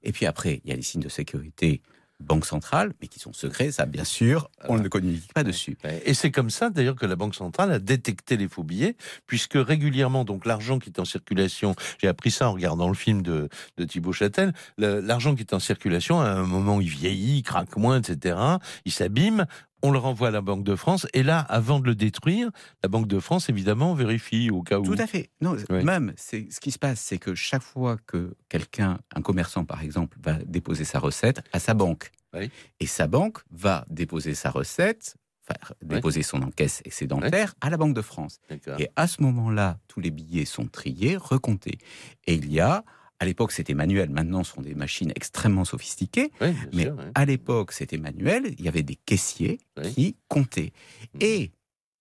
[0.02, 1.80] et puis après, il y a les signes de sécurité
[2.20, 5.78] Banque centrale, mais qui sont secrets, ça bien sûr, on ne communique pas dessus.
[6.04, 8.96] Et c'est comme ça d'ailleurs que la Banque centrale a détecté les faux billets,
[9.28, 13.22] puisque régulièrement, donc l'argent qui est en circulation, j'ai appris ça en regardant le film
[13.22, 17.42] de, de Thibaut Châtel, l'argent qui est en circulation, à un moment il vieillit, il
[17.44, 18.36] craque moins, etc.,
[18.84, 19.46] il s'abîme,
[19.82, 21.06] on le renvoie à la Banque de France.
[21.14, 22.50] Et là, avant de le détruire,
[22.82, 24.82] la Banque de France, évidemment, vérifie au cas où.
[24.82, 25.30] Tout à fait.
[25.40, 29.64] Non, Même, c'est ce qui se passe, c'est que chaque fois que quelqu'un, un commerçant
[29.64, 32.50] par exemple, va déposer sa recette à sa banque, Oui.
[32.80, 35.16] Et sa banque va déposer sa recette,
[35.48, 38.40] enfin, déposer son encaisse excédentaire à la Banque de France.
[38.78, 41.78] Et à ce moment-là, tous les billets sont triés, recomptés.
[42.26, 42.84] Et il y a,
[43.20, 47.04] à l'époque c'était manuel, maintenant ce sont des machines extrêmement sophistiquées, Oui, mais sûr, oui.
[47.14, 49.94] à l'époque c'était manuel, il y avait des caissiers Oui.
[49.94, 50.72] qui comptaient.
[51.14, 51.20] Mhm.
[51.22, 51.42] Et,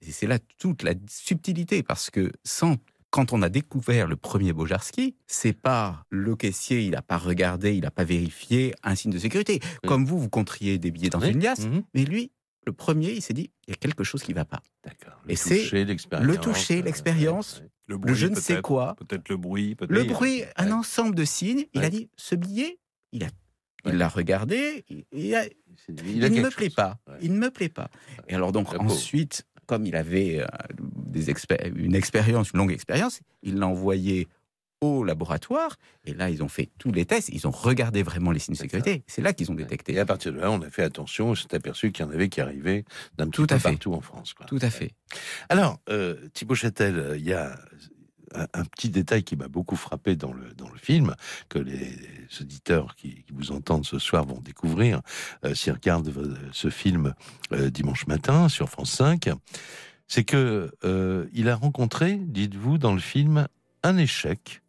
[0.06, 2.76] et c'est là toute la subtilité, parce que sans
[3.10, 7.74] quand on a découvert le premier Bojarski, c'est pas le caissier, il n'a pas regardé,
[7.74, 9.62] il n'a pas vérifié un signe de sécurité.
[9.88, 11.84] Comme vous, vous compteriez des billets dans une liasse, Mhm.
[11.94, 12.32] mais lui,
[12.68, 14.62] le premier, il s'est dit, il y a quelque chose qui va pas.
[14.84, 15.20] D'accord.
[15.28, 16.28] Et Le c'est toucher, l'expérience.
[16.28, 17.64] le toucher, euh, l'expérience.
[17.88, 19.76] Le je ne sais quoi, Peut-être le bruit.
[19.88, 20.72] le bruit, un ouais.
[20.74, 21.66] ensemble de signes.
[21.74, 21.86] Il Ouais.
[21.88, 22.78] a dit, ce billet,
[23.14, 23.28] il a,
[23.86, 25.46] il l'a regardé, il, il a-
[25.86, 26.76] C'est- il, a ne me plaît chose.
[26.76, 27.00] pas.
[27.08, 27.16] Ouais.
[27.22, 27.90] Il ne me plaît pas.
[28.28, 30.46] Et alors donc ensuite, comme il avait euh,
[31.06, 34.28] des expé- une expérience, une longue expérience, il l'a envoyé
[34.82, 35.76] au laboratoire.
[36.06, 37.30] Et là, ils ont fait tous les tests.
[37.30, 39.04] Ils ont regardé vraiment les signes de sécurité.
[39.08, 39.94] C'est là qu'ils ont détecté.
[39.94, 42.12] Et à partir de là, on a fait attention, on s'est aperçu qu'il y en
[42.12, 42.86] avait qui arrivaient
[43.18, 43.70] d'un petit Tout peu à fait.
[43.72, 44.34] partout en France.
[44.34, 44.46] quoi.
[44.46, 44.92] Tout à fait.
[45.50, 47.58] Alors, euh, Thibaut Châtel, euh, il y a
[48.36, 51.16] un, un petit détail qui m'a beaucoup frappé dans le, dans le film,
[51.50, 51.90] que les
[52.42, 55.02] auditeurs qui, qui vous entendent ce soir vont découvrir
[55.46, 57.14] euh, s'ils regardent vo- ce film
[57.54, 59.30] euh, dimanche matin sur France 5.
[60.10, 63.48] C'est que euh, il a rencontré, dites-vous, dans le film,
[63.84, 64.62] un échec,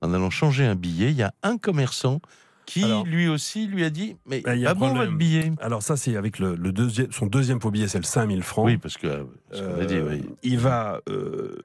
[0.00, 1.10] En allant changer un billet.
[1.10, 2.20] Il y a un commerçant
[2.66, 5.12] qui, Alors- lui aussi, lui a dit Mais il y a pas un bon votre
[5.16, 5.50] billet.
[5.60, 8.66] Alors ça, c'est avec le, le deuxième, son deuxième faux billet, c'est le 5000 francs.
[8.66, 10.24] Oui, parce que, euh, ce a dit, Euh, oui.
[10.44, 11.56] Il va euh,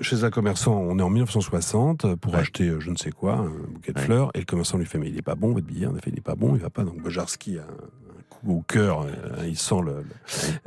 [0.00, 2.40] chez un commerçant, on est en 1960, pour Ouais.
[2.40, 4.04] acheter euh, je ne sais quoi, un bouquet de Ouais.
[4.06, 6.10] fleurs, et le commerçant lui fait Mais il est pas bon, votre billet En effet,
[6.10, 6.84] il est pas bon, il va pas.
[6.84, 10.04] Donc Bojarski a un, un coup au cœur, euh, il sent le.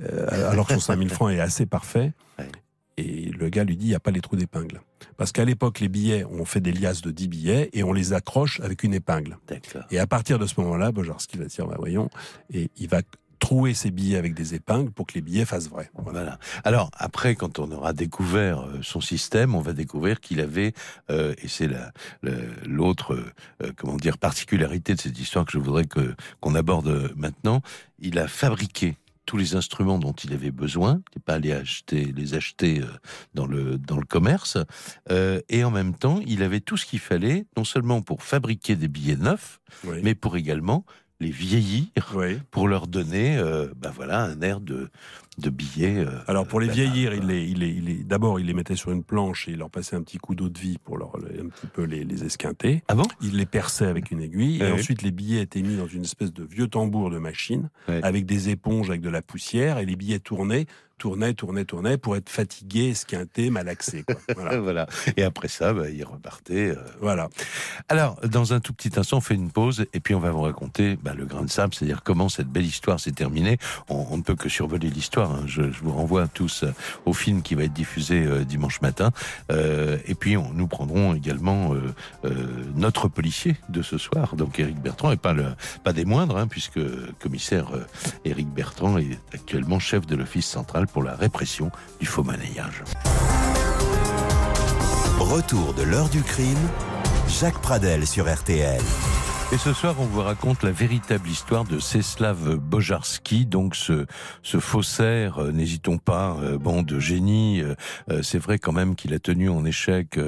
[0.03, 2.13] le- alors que son 5000 francs est assez parfait.
[2.37, 2.45] Ouais.
[2.99, 4.81] Et le gars lui dit Il n'y a pas les trous d'épingle.
[5.17, 8.13] Parce qu'à l'époque, les billets, on fait des liasses de 10 billets et on les
[8.13, 9.37] accroche avec une épingle.
[9.91, 12.09] Et à partir de ce moment-là, Bojarski va dire Bah voyons,
[12.53, 13.01] et il va
[13.39, 15.89] trouer ses billets avec des épingles pour que les billets fassent vrai.
[15.95, 16.19] Voilà.
[16.19, 16.39] Voilà.
[16.65, 20.73] Alors après, quand on aura découvert euh, son système, on va découvrir qu'il avait,
[21.09, 21.93] euh, et c'est la-
[22.65, 23.17] l'autre,
[23.63, 27.61] euh, comment dire, particularité de cette histoire que je voudrais que qu'on aborde maintenant.
[27.99, 28.97] Il a fabriqué
[29.29, 32.87] tous les instruments dont il avait besoin, il n'est pas allé acheter, les acheter euh,
[33.35, 34.57] dans le dans le commerce,
[35.11, 38.75] euh, et en même temps, il avait tout ce qu'il fallait, non seulement pour fabriquer
[38.75, 39.97] des billets neufs, Oui.
[40.01, 40.83] mais pour également
[41.19, 42.39] les vieillir Oui.
[42.51, 44.89] pour leur donner, euh, ben voilà, un air de,
[45.37, 45.97] de billets.
[45.97, 47.19] euh, Alors pour les banal, vieillir, quoi.
[47.19, 49.57] il les, il les, il les- d'abord il les mettait sur une planche et il
[49.57, 52.23] leur passait un petit coup d'eau de vie pour leur un petit peu les, les
[52.23, 52.83] esquinter.
[52.87, 53.03] Ah bon?
[53.21, 56.31] Il les perçait avec une aiguille et ensuite les billets étaient mis dans une espèce
[56.33, 60.19] de vieux tambour de machine avec des éponges avec de la poussière et les billets
[60.19, 60.67] tournaient,
[60.99, 64.03] tournaient, tournaient, tournaient pour être fatigués, esquintés, malaxés.
[64.03, 64.15] Quoi.
[64.35, 64.59] Voilà.
[64.59, 64.87] Voilà.
[65.17, 66.69] Et après ça, bah, il repartait.
[66.69, 66.75] euh.
[67.01, 67.29] voilà.
[67.87, 70.41] Alors, dans un tout petit instant, on fait une pause et puis on va vous
[70.41, 73.57] raconter bah, le grain de sable, c'est-à-dire comment cette belle histoire s'est terminée.
[73.89, 75.31] On, on ne peut que survoler l'histoire.
[75.31, 75.43] hein.
[75.47, 76.73] Je, je vous renvoie tous euh,
[77.05, 79.11] au film qui va être diffusé euh, dimanche matin.
[79.51, 81.73] Euh, et puis, on, nous prendrons également
[82.75, 85.45] notre policier de ce soir, donc Éric Bertrand, et pas, le,
[85.83, 86.79] pas des moindres, hein, puisque
[87.19, 87.67] commissaire
[88.25, 92.83] Éric Bertrand est actuellement chef de l'Office central pour la répression du faux monnayage.
[95.19, 96.57] Retour de l'heure du crime.
[97.27, 98.81] Jacques Pradel sur RTL.
[99.51, 104.05] Et ce soir, on vous raconte la véritable histoire de Czeslaw Bojarski, donc ce,
[104.43, 107.63] ce faussaire, euh, n'hésitons pas, euh, bon, de génie.
[107.63, 110.19] euh, c'est vrai quand même qu'il a tenu en échec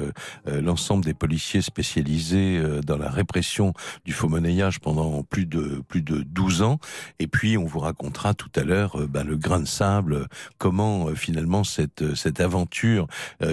[0.46, 6.22] l'ensemble des policiers spécialisés dans la répression du faux monnayage pendant plus de plus de
[6.22, 6.78] 12 ans.
[7.20, 10.26] Et puis, on vous racontera tout à l'heure ben, le grain de sable,
[10.58, 13.06] comment finalement cette cette aventure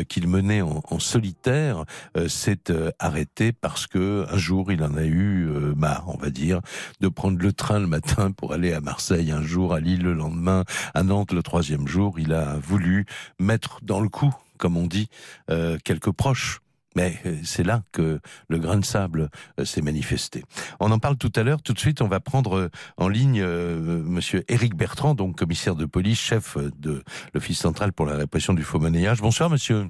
[0.07, 1.85] qu'il menait en, en solitaire
[2.27, 6.61] s'est arrêtée parce que un jour, il en a eu marre, on va dire,
[6.99, 10.13] de prendre le train le matin pour aller à Marseille un jour, à Lille le
[10.13, 12.19] lendemain, à Nantes le troisième jour.
[12.19, 13.05] Il a voulu
[13.39, 15.09] mettre dans le coup, comme on dit,
[15.49, 16.61] euh, quelques proches.
[16.95, 20.43] Mais euh, c'est là que le grain de sable euh, s'est manifesté.
[20.79, 21.61] On en parle tout à l'heure.
[21.61, 25.85] Tout de suite, on va prendre en ligne euh, Monsieur Éric Bertrand, donc commissaire de
[25.85, 29.21] police, chef de l'Office central pour la répression du faux monnayage.
[29.21, 29.87] Bonsoir, monsieur.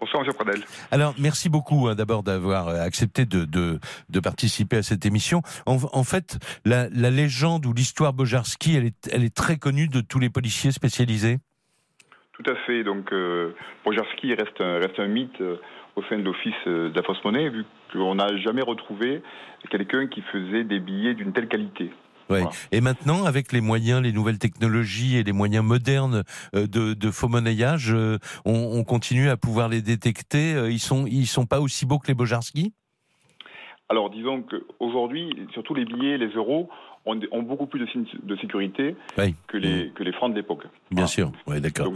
[0.00, 0.62] Bonsoir, Monsieur Pradel.
[0.92, 5.42] Alors, merci beaucoup hein, d'abord d'avoir euh, accepté de, de, de participer à cette émission.
[5.66, 9.88] En, en fait, la, la légende ou l'histoire Bojarski, elle est, elle est très connue
[9.88, 11.38] de tous les policiers spécialisés.
[12.32, 12.84] Tout à fait.
[12.84, 15.56] Donc, euh, Bojarski reste un, reste un mythe euh,
[15.96, 19.22] au sein de l'Office euh, de la fausse monnaie, vu qu'on n'a jamais retrouvé
[19.70, 21.90] quelqu'un qui faisait des billets d'une telle qualité.
[22.30, 22.42] Ouais.
[22.42, 22.50] Voilà.
[22.72, 27.10] Et maintenant, avec les moyens, les nouvelles technologies et les moyens modernes euh, de, de
[27.10, 30.54] faux monnayage, euh, on, on continue à pouvoir les détecter.
[30.54, 32.72] Euh, Ils sont, ils sont pas aussi beaux que les Bojarski?
[33.88, 36.68] Alors disons qu'aujourd'hui, surtout les billets, les euros,
[37.06, 37.86] ont, beaucoup plus de,
[38.22, 39.34] de sécurité Oui.
[39.46, 40.64] que, les, que les francs de l'époque.
[40.64, 41.06] Bien Voilà.
[41.06, 41.90] sûr, ouais, d'accord.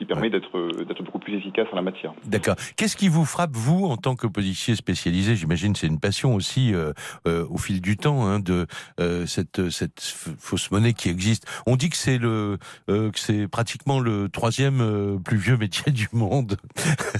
[0.00, 2.14] Qui, permet d'être d'être beaucoup plus efficace en la matière.
[2.24, 2.56] D'accord.
[2.76, 5.36] Qu'est-ce qui vous frappe, vous, en tant que policier spécialisé?
[5.36, 6.92] J'imagine c'est une passion aussi euh,
[7.28, 8.66] euh, au fil du temps hein, de
[8.98, 11.46] euh, cette, cette fausse monnaie qui existe.
[11.66, 12.58] On dit que c'est le
[12.88, 16.56] euh, que c'est pratiquement le troisième euh, plus vieux métier du monde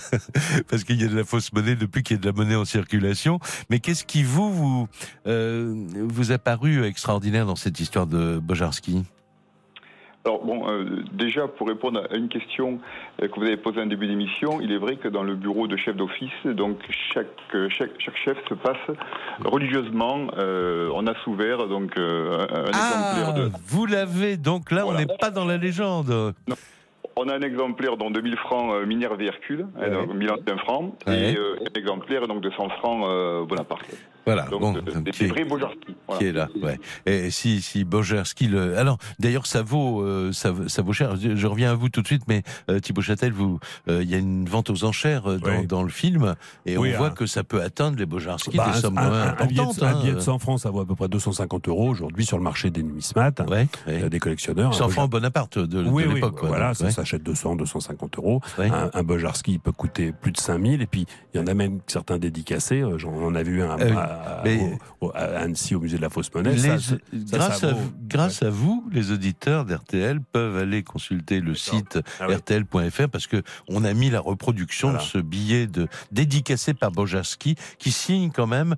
[0.68, 2.56] parce qu'il y a de la fausse monnaie depuis qu'il y a de la monnaie
[2.56, 3.38] en circulation.
[3.68, 4.88] Mais qu'est-ce qui vous vous
[5.26, 9.04] euh, vous a paru extraordinaire dans cette histoire de Bojarski?
[10.26, 12.78] Alors bon, euh, déjà pour répondre à une question
[13.22, 15.66] euh, que vous avez posée en début d'émission, il est vrai que dans le bureau
[15.66, 16.76] de chef d'office, donc
[17.14, 18.76] chaque, euh, chaque chaque chef se passe
[19.44, 20.28] religieusement.
[20.36, 23.50] euh, on a souvert donc un, un exemplaire de.
[23.66, 24.98] vous l'avez donc là, Voilà.
[24.98, 26.34] on n'est pas dans la légende.
[27.16, 29.90] On a un exemplaire dans 2000 francs euh, Minerve et Hercule, hein, Ouais.
[29.90, 31.32] donc 1000 anciens francs, Ouais.
[31.32, 33.84] et euh, un exemplaire donc de 100 francs euh, Bonaparte.
[34.26, 35.96] Voilà, Donc bon, euh, des, qui est- vrais Bojarski.
[36.06, 36.18] voilà.
[36.20, 36.48] qui est là.
[36.62, 36.78] Ouais.
[37.06, 38.76] Et si si Bojarski le.
[38.78, 41.16] Alors d'ailleurs ça vaut euh, ça, ça vaut cher.
[41.16, 44.10] Je, je reviens à vous tout de suite, mais euh, Thibaut Châtel, vous euh, il
[44.10, 45.66] y a une vente aux enchères euh, dans, Oui.
[45.66, 46.34] dans le film
[46.66, 47.10] et Oui, on voit hein.
[47.10, 49.82] que ça peut atteindre les Bojarski Bah, des sommes un, de, importantes.
[49.82, 50.00] un hein.
[50.00, 52.70] billet de 100 francs, ça vaut à peu près 250 euros aujourd'hui sur le marché
[52.70, 53.66] des numismates, Ouais.
[53.86, 54.02] ouais.
[54.04, 54.74] euh, des collectionneurs.
[54.74, 56.40] 100 Un francs Bonaparte de, de oui, oui, l'époque.
[56.44, 56.90] voilà, donc, ça ouais.
[56.90, 58.40] s'achète 200, 250 euros.
[58.58, 58.70] Ouais.
[58.70, 61.80] Un, un Bojarski peut coûter plus de 5000 et puis il y en a même
[61.86, 62.82] certains dédicacés.
[62.82, 65.96] euh, J'en on en a vu un Euh, à, mais- au- à Annecy au musée
[65.96, 66.52] de la fausse monnaie.
[66.52, 66.96] Les- Ça, ça- ça,
[67.38, 71.98] grâce ça à, vous, grâce à vous, les auditeurs d'RTL peuvent aller consulter le site
[72.20, 72.34] Ah oui.
[72.34, 75.02] rtl.fr parce que on a mis la reproduction Voilà.
[75.04, 78.74] de ce billet de dédicacé par Bojarski qui signe quand même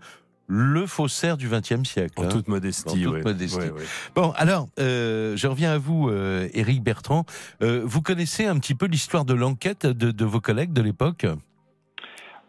[0.48, 2.12] le faussaire du XXe siècle.
[2.16, 2.28] En hein.
[2.28, 2.88] toute modestie.
[3.06, 3.22] En toute ouais.
[3.22, 3.56] modestie.
[3.58, 3.84] Ouais, ouais.
[4.14, 7.24] Bon, alors, euh, je reviens à vous, euh, Éric Bertrand.
[7.62, 11.26] Euh, vous connaissez un petit peu l'histoire de l'enquête de, de vos collègues de l'époque?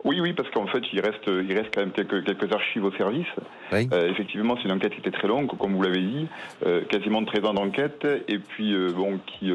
[0.04, 2.92] Oui, oui, parce qu'en fait, il reste, il reste quand même quelques, quelques archives au
[2.92, 3.28] service.
[3.72, 3.88] Oui.
[3.94, 6.28] Euh, effectivement, c'est une enquête qui était très longue, comme vous l'avez dit,
[6.66, 9.52] euh, quasiment 13 ans d'enquête, et puis euh, bon, qui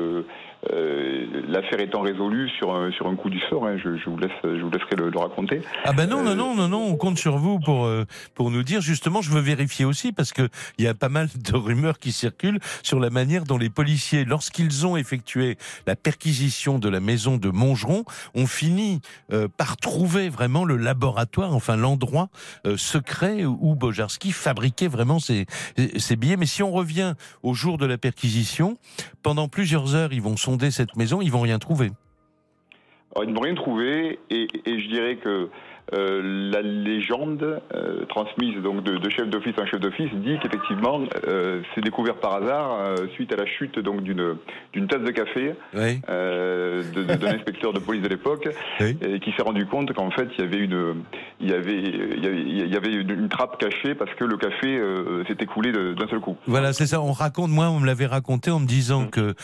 [0.73, 3.67] euh, l'affaire étant résolue sur un, sur un coup du sort.
[3.67, 5.61] hein, je, je vous laisse, je vous laisserai le, le raconter.
[5.85, 8.51] Ah ben non, non, Euh, non, non, non, on compte sur vous pour euh, pour
[8.51, 9.23] nous dire justement.
[9.23, 12.59] Je veux vérifier aussi parce que il y a pas mal de rumeurs qui circulent
[12.83, 17.49] sur la manière dont les policiers, lorsqu'ils ont effectué la perquisition de la maison de
[17.51, 19.01] Montgeron, ont fini
[19.33, 22.29] euh, par trouver vraiment le laboratoire, enfin l'endroit
[22.67, 25.47] euh, secret où Bojarski fabriquait vraiment ses
[25.97, 26.37] ses billets.
[26.37, 28.77] Mais si on revient au jour de la perquisition,
[29.23, 31.91] pendant plusieurs heures, ils vont sonder cette maison, ils vont rien trouver.
[33.15, 35.51] Alors, ils n'ont rien trouvé, et, et je dirais que
[35.95, 41.01] euh, la légende euh, transmise donc de, de chef d'office en chef d'office dit qu'effectivement
[41.27, 44.37] euh, c'est découvert par hasard suite à la chute donc d'une
[44.73, 46.01] d'une tasse de café Oui.
[46.07, 48.49] d'un inspecteur de police de l'époque
[48.81, 48.97] Oui.
[49.03, 51.03] et qui s'est rendu compte qu'en fait il y avait une
[51.41, 54.25] il y avait il y avait, il y avait une, une trappe cachée parce que
[54.25, 56.37] le café euh, s'était coulé de- d'un seul coup.
[56.47, 57.01] Voilà, c'est ça.
[57.01, 59.11] On raconte, moi, on me l'avait raconté en me disant Mm.
[59.11, 59.35] que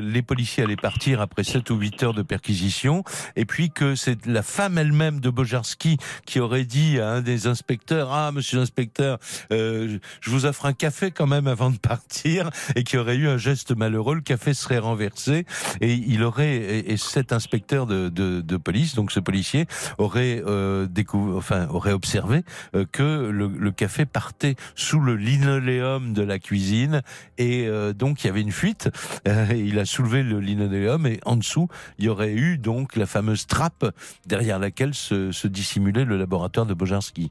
[0.00, 3.04] les policiers allaient partir après 7 ou 8 heures de perquisition,
[3.36, 5.83] et puis que c'est la femme elle-même de Bojarski
[6.26, 9.18] qui aurait dit à un des inspecteurs Ah, monsieur l'inspecteur,
[9.52, 13.28] euh, je vous offre un café quand même avant de partir, et qui aurait eu
[13.28, 14.14] un geste malheureux.
[14.14, 15.46] Le café serait renversé,
[15.80, 19.66] et il aurait, et, et cet inspecteur de, police, donc ce policier,
[19.98, 22.42] aurait euh, découvert, enfin, aurait observé
[22.74, 27.02] euh, que le, café partait sous le linoléum de la cuisine
[27.38, 28.88] et donc il y avait une fuite.
[29.26, 31.68] Euh, il a soulevé le linoléum et en dessous
[31.98, 33.86] il y aurait eu donc la fameuse trappe
[34.26, 37.30] derrière laquelle se, se dissimulait le laboratoire de Bojarski.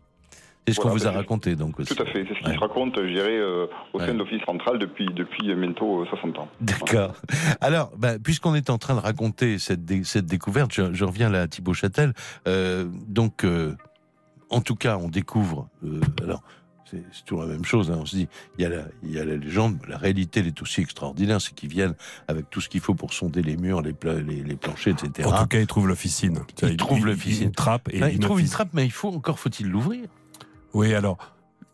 [0.67, 1.93] C'est ce qu'on vous a raconté donc aussi.
[1.93, 2.55] Tout à fait, c'est ce qui Ouais.
[2.55, 4.13] raconte, je dirais, euh, au sein Ouais.
[4.13, 6.47] de l'Office central depuis depuis bientôt euh, 60 ans.
[6.61, 7.13] D'accord.
[7.59, 11.29] Alors, bah, puisqu'on est en train de raconter cette, dé- cette découverte, je, je reviens
[11.29, 12.13] là à Thibaut Châtel.
[12.47, 13.75] Euh, donc, euh,
[14.49, 15.67] en tout cas, on découvre.
[15.85, 16.43] euh, alors,
[17.11, 17.91] c'est toujours la même chose.
[17.91, 18.27] hein, on se dit,
[18.57, 21.41] il y, a la, il y a la légende, la réalité, elle est aussi extraordinaire.
[21.41, 21.95] C'est qu'ils viennent
[22.27, 25.27] avec tout ce qu'il faut pour sonder les murs, les, pla- les, les planchers, etc.
[25.27, 26.39] En tout cas, il trouve l'officine.
[26.61, 27.45] Il trouve l'officine.
[27.47, 30.05] Une trappe et Là, il une trappe, mais il faut encore faut-il l'ouvrir.
[30.73, 31.17] Oui, alors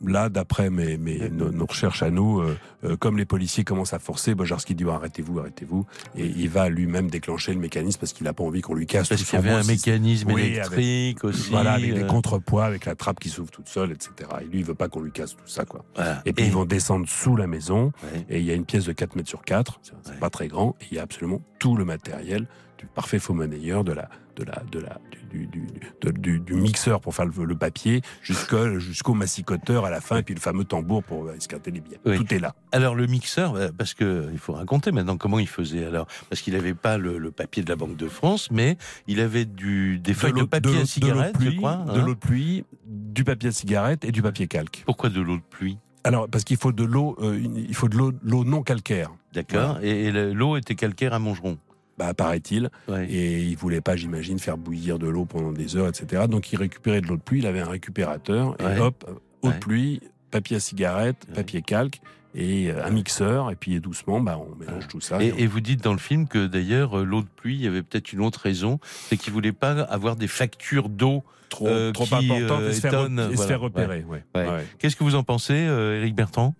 [0.05, 3.93] là, d'après mes, mes, nos, nos recherches à nous, euh, euh, comme les policiers commencent
[3.93, 5.85] à forcer, Bojarski dit arrêtez-vous, arrêtez-vous,
[6.15, 9.09] et il va lui-même déclencher le mécanisme parce qu'il n'a pas envie qu'on lui casse
[9.09, 11.49] Parce tout qu'il y avait un mécanisme Oui, électrique aussi.
[11.51, 14.11] Voilà, avec des euh, contrepoids, avec la trappe qui s'ouvre toute seule, etc.
[14.41, 15.83] Et lui, il veut pas qu'on lui casse tout ça, quoi.
[15.95, 16.21] voilà.
[16.25, 18.25] Et puis ils vont descendre sous la maison, Ouais.
[18.29, 20.17] et il y a une pièce de 4 mètres sur 4, c'est c'est Ouais.
[20.17, 23.83] pas très grand, et il y a absolument tout le matériel du parfait faux monnayeur,
[23.83, 24.09] de la,
[24.39, 24.97] de la, de la,
[25.31, 25.67] du, du,
[26.01, 30.17] du, du, du mixeur pour faire le, le papier jusqu'au jusqu'au massicoteur à la fin,
[30.17, 31.99] et puis le fameux tambour pour esquinter les billets.
[32.05, 32.17] Oui.
[32.17, 32.55] Tout est là.
[32.71, 35.85] Alors le mixeur, euh, parce que il faut raconter maintenant comment il faisait.
[35.85, 39.19] Alors parce qu'il n'avait pas le, le papier de la Banque de France, mais il
[39.19, 41.75] avait du des feuilles de, papier l'eau- à cigarette, de l'eau de je pluie, crois.
[41.85, 42.05] de hein.
[42.05, 44.83] l'eau de pluie, du papier à cigarette et du papier calque.
[44.85, 45.77] Pourquoi de l'eau de pluie?
[46.05, 47.37] Alors parce qu'il faut de l'eau, euh,
[47.67, 48.13] il faut de l'eau,
[48.45, 49.11] non calcaire.
[49.33, 49.79] D'accord.
[49.83, 51.57] Et, et le- l'eau était calcaire à Montgeron?
[51.99, 52.69] Bah, paraît-il.
[52.87, 53.05] Ouais.
[53.11, 56.23] Et il voulait pas, j'imagine, faire bouillir de l'eau pendant des heures, etc.
[56.29, 58.77] Donc il récupérait de l'eau de pluie, il avait un récupérateur, Ouais.
[58.77, 59.05] et hop,
[59.41, 59.53] eau Ouais.
[59.53, 61.35] de pluie, papier à cigarette, Ouais.
[61.35, 61.99] papier calque,
[62.35, 65.21] et euh, un mixeur, et puis doucement, bah, on mélange tout ça.
[65.21, 67.55] Et, et on- et vous dites dans le film que d'ailleurs euh, l'eau de pluie,
[67.55, 71.23] il y avait peut-être une autre raison, c'est qu'il voulait pas avoir des factures d'eau.
[71.49, 73.47] trop, euh, trop qui, important euh, et se faire, étonne, et se voilà.
[73.47, 74.03] faire repérer.
[74.07, 74.23] Ouais.
[74.35, 74.47] Ouais.
[74.47, 74.65] Ouais.
[74.77, 76.53] Qu'est-ce que vous en pensez, euh, Éric Bertrand?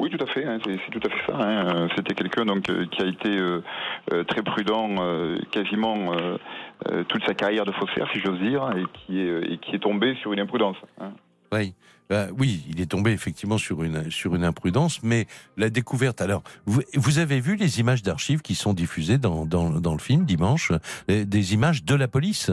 [0.00, 0.44] Oui, tout à fait.
[0.44, 1.38] hein, c'est c'est tout à fait ça.
[1.38, 1.88] hein.
[1.96, 3.62] C'était quelqu'un donc euh, qui a été euh,
[4.28, 6.36] très prudent, euh, quasiment euh,
[6.90, 10.32] euh, toute sa carrière de faussaire, si j'ose dire, et qui est euh, tombé sur
[10.32, 10.76] une imprudence.
[11.00, 11.12] hein.
[11.52, 11.74] Oui.
[12.10, 15.26] Bah, oui, il est tombé effectivement sur une sur une imprudence, mais
[15.56, 16.20] la découverte.
[16.20, 19.98] Alors, vous, vous avez vu les images d'archives qui sont diffusées dans, dans, dans le
[19.98, 20.70] film dimanche,
[21.10, 22.50] euh, des images de la police?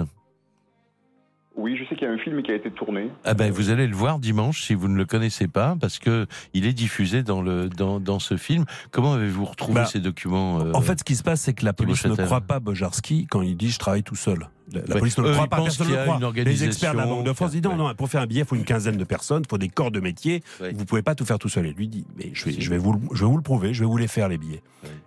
[1.57, 3.09] Oui, je sais qu'il y a un film qui a été tourné.
[3.25, 6.25] Ah ben, vous allez le voir dimanche si vous ne le connaissez pas, parce que
[6.53, 8.65] il est diffusé dans le dans, dans ce film.
[8.91, 11.65] Comment avez-vous retrouvé Bah, ces documents euh, En fait, ce qui se passe, c'est que
[11.65, 14.47] la police ne croit pas Bojarski quand il dit je travaille tout seul.
[14.73, 16.31] La, police ne le croit pas, personne ne le croit.
[16.43, 18.45] Les experts de la Banque de France disent non, non, pour faire un billet, il
[18.47, 20.43] faut une quinzaine de personnes, il faut des corps de métier.
[20.73, 21.65] Vous pouvez pas tout faire tout seul.
[21.65, 22.61] Et lui dit, mais je vais, Si.
[22.61, 24.37] je vais, vous, le- je vais vous le prouver, je vais vous les faire les
[24.37, 24.61] billets.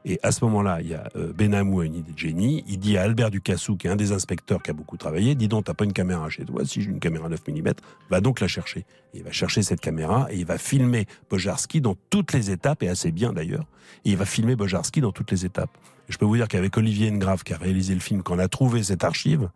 [0.04, 2.62] Et à ce moment-là, il y a euh, Benamou a une idée de génie.
[2.68, 5.48] Il dit à Albert Ducassou, qui est un des inspecteurs qui a beaucoup travaillé, dis
[5.48, 6.64] donc, t'as pas une caméra chez toi?
[6.64, 7.72] Si j'ai une caméra 9 mm,
[8.10, 8.80] va donc la chercher.
[9.14, 12.82] Et il va chercher cette caméra et il va filmer Bojarski dans toutes les étapes,
[12.82, 13.64] et assez bien d'ailleurs.
[14.04, 15.70] Et il va filmer Bojarski dans toutes les étapes.
[16.08, 18.48] Je peux vous dire qu'avec Olivier Engrave, qui a réalisé le film, quand on a
[18.48, 19.48] trouvé cette archive,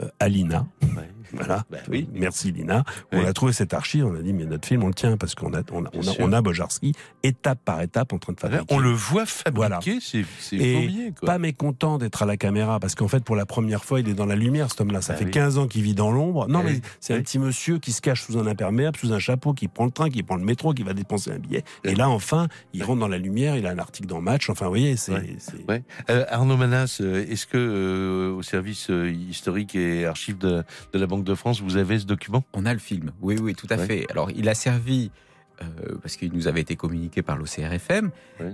[0.00, 1.10] euh, à l'INA, ouais.
[1.32, 1.64] Voilà.
[1.70, 2.08] Bah oui.
[2.12, 2.84] Merci Lina.
[3.12, 3.18] Oui.
[3.22, 5.34] On a trouvé cette archive, on a dit mais notre film on le tient parce
[5.34, 6.16] qu'on a on a, on a, sûr.
[6.20, 8.64] on a Bojarski étape par étape en train de fabriquer.
[8.70, 9.80] On le voit fabriquer, Voilà.
[9.82, 11.26] c'est quoi.
[11.26, 14.14] pas mécontent d'être à la caméra parce qu'en fait pour la première fois il est
[14.14, 15.00] dans la lumière cet homme-là.
[15.02, 15.30] Ça Ah fait oui.
[15.30, 16.48] 15 ans qu'il vit dans l'ombre.
[16.48, 16.72] Non Oui.
[16.74, 19.68] mais c'est un petit monsieur qui se cache sous un imperméable, sous un chapeau, qui
[19.68, 21.64] prend le train, qui prend le métro, qui va dépenser un billet.
[21.84, 24.48] Et là enfin il rentre dans la lumière, il a un article dans Match.
[24.50, 25.12] Enfin vous voyez c'est.
[26.10, 28.90] Euh, Arnaud Manas, euh, est-ce que euh, au service
[29.28, 30.62] historique et archives de,
[30.92, 32.44] de la Banque de France, vous avez ce document?
[32.52, 34.06] On a le film, oui, oui, tout à fait.
[34.10, 35.10] Alors, il a servi,
[35.62, 35.66] euh,
[36.02, 38.10] parce qu'il nous avait été communiqué par l'OCRFM.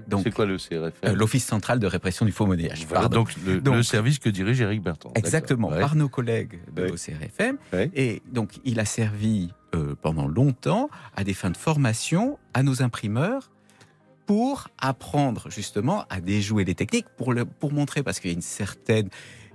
[0.08, 2.84] Donc, C'est quoi euh, l'Office central de répression du faux monnayage.
[2.88, 5.12] Voilà, donc, le, Donc- le service que dirige Eric Bertrand.
[5.14, 6.88] Exactement, par nos collègues de Ouais.
[6.88, 7.58] l'OCRFM.
[7.72, 7.90] Ouais.
[7.94, 12.82] Et donc, il a servi euh, pendant longtemps à des fins de formation à nos
[12.82, 13.50] imprimeurs
[14.26, 18.36] pour apprendre justement à déjouer les techniques, pour, le, pour montrer, parce qu'il y a
[18.36, 19.08] une certaine...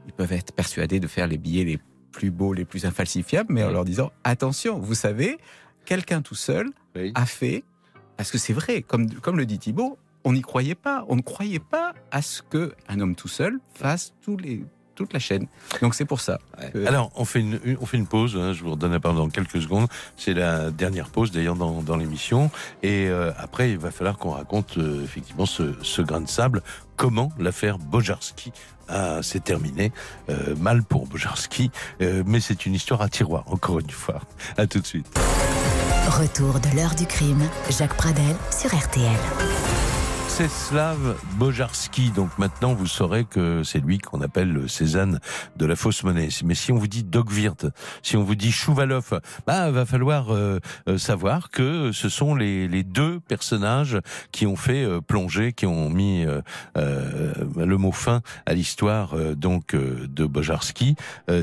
[0.08, 1.80] Ils peuvent être persuadés de faire les billets les
[2.12, 5.38] plus beaux, les plus infalsifiables, mais en leur disant, attention, vous savez,
[5.86, 7.12] quelqu'un tout seul Oui.
[7.16, 7.64] a fait,
[8.18, 11.06] parce que c'est vrai, comme, comme le dit Thibault, on n'y croyait pas.
[11.08, 14.64] On ne croyait pas à ce qu'un homme tout seul fasse tous les,
[14.96, 15.48] toute la chaîne.
[15.82, 16.40] Donc c'est pour ça.
[16.74, 18.36] que- Alors, on fait une, une- on fait une pause.
[18.40, 19.88] hein, je vous redonne la parole dans quelques secondes.
[20.18, 22.52] C'est la dernière pause d'ailleurs dans, dans l'émission.
[22.84, 26.62] Et euh, après, il va falloir qu'on raconte euh, effectivement ce, ce grain de sable.
[26.98, 28.52] Comment l'affaire Bojarski
[28.90, 29.92] a- s'est terminée.
[30.30, 31.72] Euh, mal pour Bojarski,
[32.02, 33.44] euh, mais c'est une histoire à tiroir.
[33.48, 34.20] Encore une fois.
[34.58, 35.08] À tout de suite.
[36.10, 39.16] Retour de l'heure du crime, Jacques Pradel sur RTL.
[40.38, 40.98] Czeslaw
[41.38, 42.12] Bojarski.
[42.12, 45.20] Donc maintenant, vous saurez que c'est lui qu'on appelle le Cézanne
[45.58, 46.30] de la fausse monnaie.
[46.46, 47.66] Mais si on vous dit Dogvirt,
[48.02, 52.68] si on vous dit Chouvalov, bah, va falloir euh, euh, savoir que ce sont les,
[52.68, 54.00] les deux personnages
[54.32, 56.42] qui ont fait euh, plonger, qui ont mis euh,
[56.78, 60.96] euh, le mot fin à l'histoire donc de Bojarski.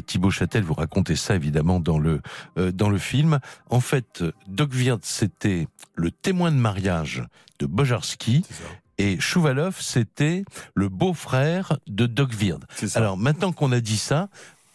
[0.07, 2.21] Thibaut Châtel vous racontez ça évidemment dans le
[2.57, 3.39] dans le film.
[3.71, 5.69] En fait, Dogvirt c'était
[5.99, 7.25] le témoin de mariage
[7.59, 8.45] de Bojarski.
[9.01, 10.45] Et Chouvalov, c'était
[10.75, 12.65] le beau-frère de Dogvird.
[12.75, 12.99] C'est ça.
[12.99, 14.29] Alors, maintenant qu'on a dit ça,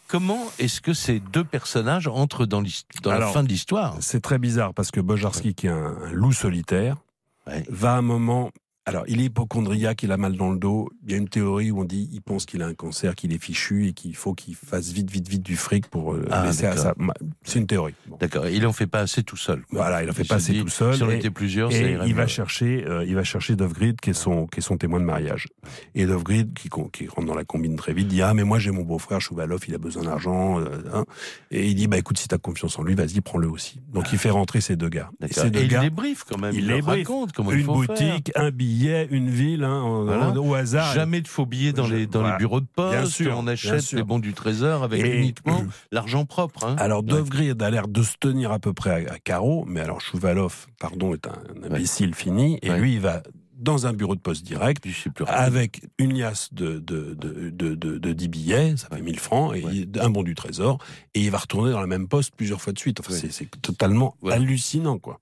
[0.07, 2.61] comment est-ce que ces deux personnages entrent dans,
[3.05, 3.97] la fin de l'histoire?
[3.99, 6.97] C'est très bizarre parce que Bojarski, qui est un, un loup solitaire,
[7.45, 7.65] Ouais.
[7.67, 8.51] va à un moment.
[8.85, 10.89] Alors, il est hypochondriaque, il a mal dans le dos.
[11.05, 13.31] Il y a une théorie où on dit il pense qu'il a un cancer, qu'il
[13.33, 16.45] est fichu et qu'il faut qu'il fasse vite, vite, vite du fric pour euh, Ah,
[16.47, 17.13] laisser à ma-
[17.43, 17.93] C'est une théorie.
[18.07, 18.17] Bon.
[18.19, 18.47] D'accord.
[18.49, 19.61] Il en fait pas assez tout seul.
[19.69, 19.79] quoi.
[19.83, 20.95] Voilà, il en fait pas assez dit, tout seul.
[20.95, 24.01] Si on était plusieurs, ça Et irait il va chercher, euh, il va chercher Dovgrid
[24.01, 25.47] qui est son, qui est son témoin de mariage.
[25.95, 28.71] Et Dovgrid qui, qui rentre dans la combine très vite dit ah mais moi j'ai
[28.71, 30.59] mon beau-frère Chouvalov, il a besoin d'argent.
[30.59, 31.05] euh, hein.
[31.51, 33.79] Et il dit bah écoute si t'as confiance en lui, vas-y prends-le aussi.
[33.93, 35.09] Donc il fait rentrer ces deux gars.
[35.25, 36.53] Et ces deux Et il gars, les brief quand même.
[36.53, 38.43] il Il, les raconte comment il une faut boutique, faire.
[38.43, 40.29] un billet billets, une ville, hein, en- Voilà.
[40.29, 40.93] en- au hasard.
[40.93, 42.35] Jamais de faux billets dans Je- les, dans voilà.
[42.35, 42.97] les bureaux de poste.
[42.97, 43.97] Bien sûr, on achète sûr.
[43.97, 46.63] les bons du trésor avec Et- uniquement l'argent propre.
[46.65, 46.75] hein.
[46.79, 47.03] Alors.
[47.03, 50.67] Dovgrid a l'air de se tenir à peu près à, à carreau, mais alors Chouvalov,
[50.79, 53.21] pardon, est un, un imbécile fini, et lui, il va
[53.63, 54.85] dans un bureau de poste direct,
[55.27, 59.55] avec une liasse de, de, de, de, de- de 10 billets, ça fait 1000 francs,
[59.55, 59.87] et Ouais.
[59.99, 60.77] un bon du trésor,
[61.15, 62.99] et il va retourner dans la même poste plusieurs fois de suite.
[62.99, 63.19] Enfin, Ouais.
[63.31, 64.33] c'est- totalement Ouais.
[64.33, 65.19] hallucinant, quoi.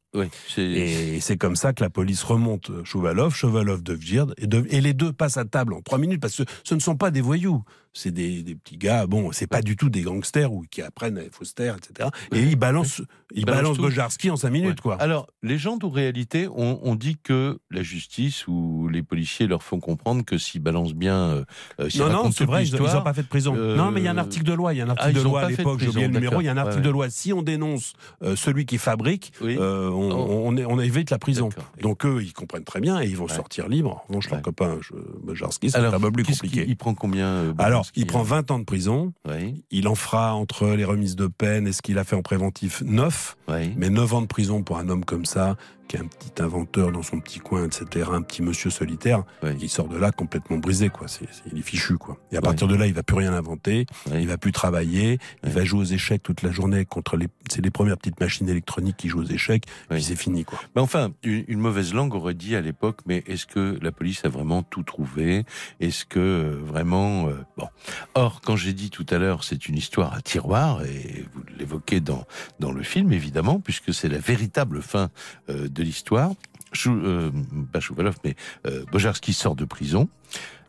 [0.57, 3.97] Et c'est comme ça que la police remonte Chouvalov, Chouvalov de
[4.37, 6.95] et, et les deux passent à table en trois minutes, parce que ce ne sont
[6.97, 7.63] pas des voyous,
[7.93, 11.17] c'est des, des petits gars, bon, c'est pas du tout des gangsters ou qui apprennent
[11.17, 12.09] à Foster, etc.
[12.33, 13.01] Et ils balancent,
[13.33, 13.77] ils balancent.
[13.77, 14.81] Bojarski en cinq minutes, Ouais.
[14.81, 14.95] quoi.
[15.01, 19.79] Alors, légende ou réalité, on, on dit que la justice ou les policiers leur font
[19.79, 21.45] comprendre que s'ils balancent bien, euh,
[21.79, 23.55] euh, Non, non, c'est vrai, ils n'ont pas fait de prison.
[23.57, 25.09] euh, non, mais il y a un article de loi, il y a un article
[25.09, 26.51] Ah, de ils ont loi à de l'époque, j'ai oublié le numéro, il y a
[26.51, 27.09] un article Ouais, de loi.
[27.09, 29.57] Si on dénonce euh, celui qui fabrique, Oui.
[29.59, 30.43] on, Oh.
[30.45, 31.49] on, est- on évite la prison.
[31.81, 33.33] Donc eux, ils comprennent très bien et ils vont Ouais.
[33.33, 34.03] sortir libres.
[34.05, 34.77] En revanche, leur copain
[35.23, 36.65] Bojarski, c'est Alors, un peu plus compliqué.
[36.67, 39.13] Il prend combien euh, Alors, il prend hein 20 ans de prison.
[39.27, 42.21] Oui, Il en fera entre les remises de peine et ce qu'il a fait en
[42.21, 43.38] préventif 9.
[43.49, 43.73] oui.
[43.75, 45.55] Mais 9 ans de prison pour un homme comme ça,
[45.91, 49.49] qui est un petit inventeur dans son petit coin, etc., un petit monsieur solitaire, Oui.
[49.61, 51.09] il sort de là complètement brisé, quoi.
[51.09, 52.17] C'est, c'est- il est fichu, quoi.
[52.31, 54.19] Et à partir de là, il va plus rien inventer, Oui.
[54.21, 57.61] il va plus travailler, il va jouer aux échecs toute la journée contre les, c'est
[57.61, 60.59] les premières petites machines électroniques qui jouent aux échecs, puis c'est fini, quoi.
[60.77, 64.23] Mais enfin, une, une mauvaise langue aurait dit à l'époque, mais est-ce que la police
[64.23, 65.43] a vraiment tout trouvé?
[65.81, 67.27] Est-ce que euh, vraiment...
[67.27, 67.67] euh, bon.
[68.15, 71.99] Or, quand j'ai dit tout à l'heure, c'est une histoire à tiroir, et vous l'évoquez
[71.99, 72.23] dans,
[72.61, 75.09] dans le film, évidemment, puisque c'est la véritable fin
[75.49, 76.32] euh, de l'histoire.
[76.73, 77.32] Chou, euh,
[77.71, 80.07] pas Chouvalov, mais euh, Bojarski sort de prison,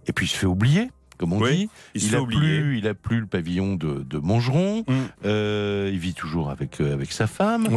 [0.07, 0.91] et puis se fait oublier,
[1.23, 2.07] comme on Oui, dit.
[2.09, 4.81] Il, a plus, il a plus le pavillon de, de Montgeron.
[4.89, 4.93] Mm.
[5.25, 7.69] Euh, il vit toujours avec euh, avec sa femme.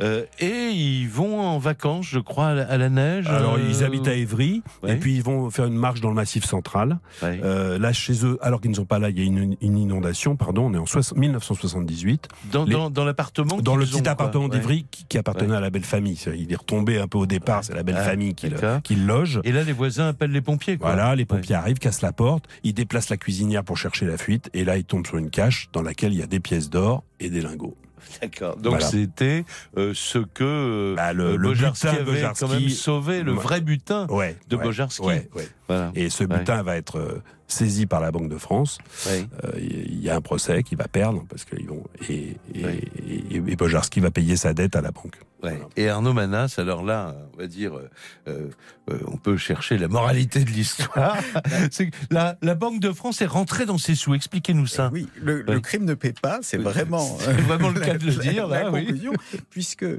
[0.00, 3.26] Euh, et ils vont en vacances, je crois, à la, à la neige.
[3.28, 6.14] Alors, euh, ils habitent à Évry, et puis ils vont faire une marche dans le
[6.14, 6.98] massif central.
[7.22, 10.34] là, chez eux, alors qu'ils ne sont pas là, il y a une, une inondation,
[10.36, 12.28] pardon, on est en soix- 1978.
[12.52, 15.60] dans, les- dans, dans l'appartement Dans le ont, petit appartement d'Ivry qui, qui appartenait à
[15.60, 16.18] la belle famille.
[16.36, 18.94] Il est retombé un peu au départ, c'est la belle Ah, famille qui le, qui
[18.94, 19.40] le loge.
[19.44, 20.76] Et là, les voisins appellent les pompiers.
[20.78, 20.92] Quoi.
[20.94, 24.50] Voilà, les pompiers arrivent, cassent la porte, ils déplacent la cuisinière pour chercher la fuite,
[24.54, 27.02] et là ils tombent sur une cache dans laquelle il y a des pièces d'or
[27.20, 27.76] et des lingots.
[28.20, 28.56] D'accord.
[28.56, 28.86] Donc Voilà.
[28.86, 29.44] c'était
[29.78, 32.68] euh, ce que euh, Bah, le- euh, le Bojarski butin de avait quand Bojarski- même
[32.68, 34.06] sauvé, le vrai butin.
[34.10, 34.36] Ouais.
[34.48, 35.02] De ouais, Bojarski.
[35.06, 35.48] Ouais, ouais.
[35.68, 35.90] Voilà.
[35.94, 38.76] Et ce butin va être euh, saisi par la Banque de France.
[39.06, 39.26] Ouais.
[39.44, 42.80] Euh, Il y a un procès qui va perdre parce qu'ils vont et, et, Ouais.
[43.08, 45.18] et, et Bojarski va payer sa dette à la banque.
[45.44, 45.60] Ouais.
[45.76, 47.90] Et Arnaud Manas, alors là, on va dire, euh,
[48.28, 48.48] euh,
[48.90, 51.16] euh, on peut chercher la moralité de l'histoire.
[52.10, 54.14] La, la Banque de France est rentrée dans ses sous.
[54.14, 54.90] Expliquez-nous ça.
[54.92, 58.46] Oui, le, crime ne paie pas, c'est vraiment, c'est vraiment le cas de le dire,
[58.48, 59.08] la là, oui.
[59.50, 59.98] puisque euh,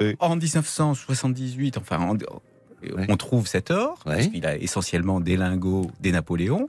[0.00, 0.16] Oui.
[0.18, 2.16] en 1978, enfin, en-
[2.82, 3.06] Oui.
[3.08, 6.68] on trouve cet or, parce qu'il a essentiellement des lingots des Napoléons.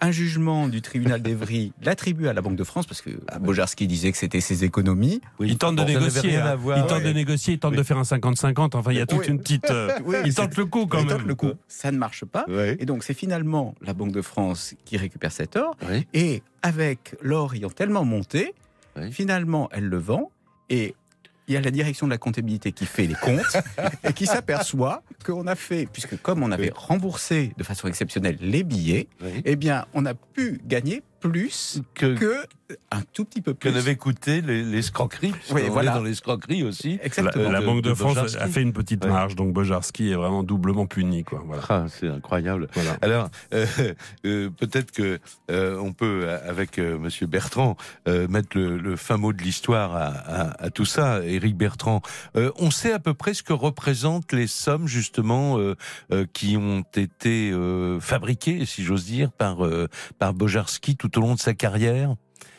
[0.00, 4.12] Un jugement du tribunal d'Evry l'attribue à la Banque de France, parce que Bojarski disait
[4.12, 5.20] que c'était ses économies.
[5.40, 5.48] Oui.
[5.50, 6.36] Il tente de négocier.
[6.36, 6.54] hein.
[6.54, 6.78] voir.
[6.78, 7.04] il tente Ouais.
[7.04, 7.78] de négocier, il tente Oui.
[7.78, 8.76] de faire un 50-50.
[8.76, 9.26] Enfin, il y a toute Oui.
[9.26, 9.68] une petite.
[9.70, 11.16] euh, Oui, il tente le coup quand il même.
[11.18, 11.50] tente le coup.
[11.66, 12.46] Ça ne marche pas.
[12.78, 15.76] Et donc, c'est finalement la Banque de France qui récupère cet or.
[15.90, 16.06] Oui.
[16.14, 18.54] Et avec l'or ayant tellement monté,
[18.96, 19.10] Oui.
[19.10, 20.30] finalement, elle le vend.
[20.70, 20.94] Et
[21.48, 23.56] il y a la direction de la comptabilité qui fait les comptes
[24.04, 28.62] et qui s'aperçoit qu'on a fait, puisque comme on avait remboursé de façon exceptionnelle les
[28.62, 29.42] billets, Oui.
[29.44, 32.34] eh bien, on a pu gagner plus Que, que
[32.92, 33.72] un tout petit peu que plus.
[33.72, 34.82] n'avait coûté les, les
[35.52, 35.92] Oui, voilà.
[35.94, 36.98] dans l'escroquerie aussi.
[36.98, 37.50] La, Exactement.
[37.50, 38.36] la de- Banque de, de France Bojarski.
[38.42, 39.10] a fait une petite Ouais.
[39.10, 41.24] marge, donc Bojarski est vraiment doublement puni.
[41.24, 41.42] Quoi.
[41.46, 41.62] Voilà.
[41.70, 42.68] Ah, c'est incroyable.
[42.74, 42.96] Voilà.
[43.00, 43.64] Alors, euh,
[44.26, 45.18] euh, peut-être que
[45.50, 49.96] euh, on peut, avec euh, Monsieur Bertrand, euh, mettre le, le fin mot de l'histoire
[49.96, 51.24] à, à- à tout ça.
[51.24, 52.02] Éric Bertrand,
[52.36, 55.74] euh, on sait à peu près ce que représentent les sommes justement euh,
[56.12, 59.88] euh, qui ont été euh, fabriquées, si j'ose dire, par euh,
[60.18, 62.14] par Bojarski tout au long de sa carrière.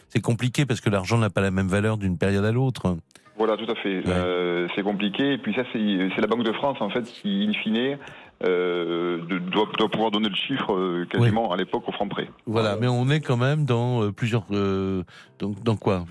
[0.10, 2.98] C'est compliqué parce que l'argent n'a pas la même valeur d'une période à l'autre.
[3.38, 4.02] Voilà, tout à fait.
[4.08, 5.34] Euh, c'est compliqué.
[5.34, 7.98] Et puis ça, c'est la Banque de France, en fait, qui, in fine,
[8.44, 9.18] euh,
[9.52, 12.30] doit, doit pouvoir donner le chiffre euh, quasiment à l'époque au franc près.
[12.46, 14.46] Voilà, mais on est quand même dans plusieurs.
[14.52, 15.04] euh,
[15.40, 16.06] donc dans quoi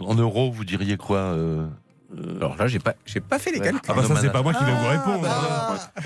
[0.00, 1.34] En euros, vous diriez quoi
[2.36, 3.80] Alors là, j'ai pas, j'ai pas fait les calculs.
[3.88, 5.26] Ah bah ça, c'est pas moi qui vais vous répondre.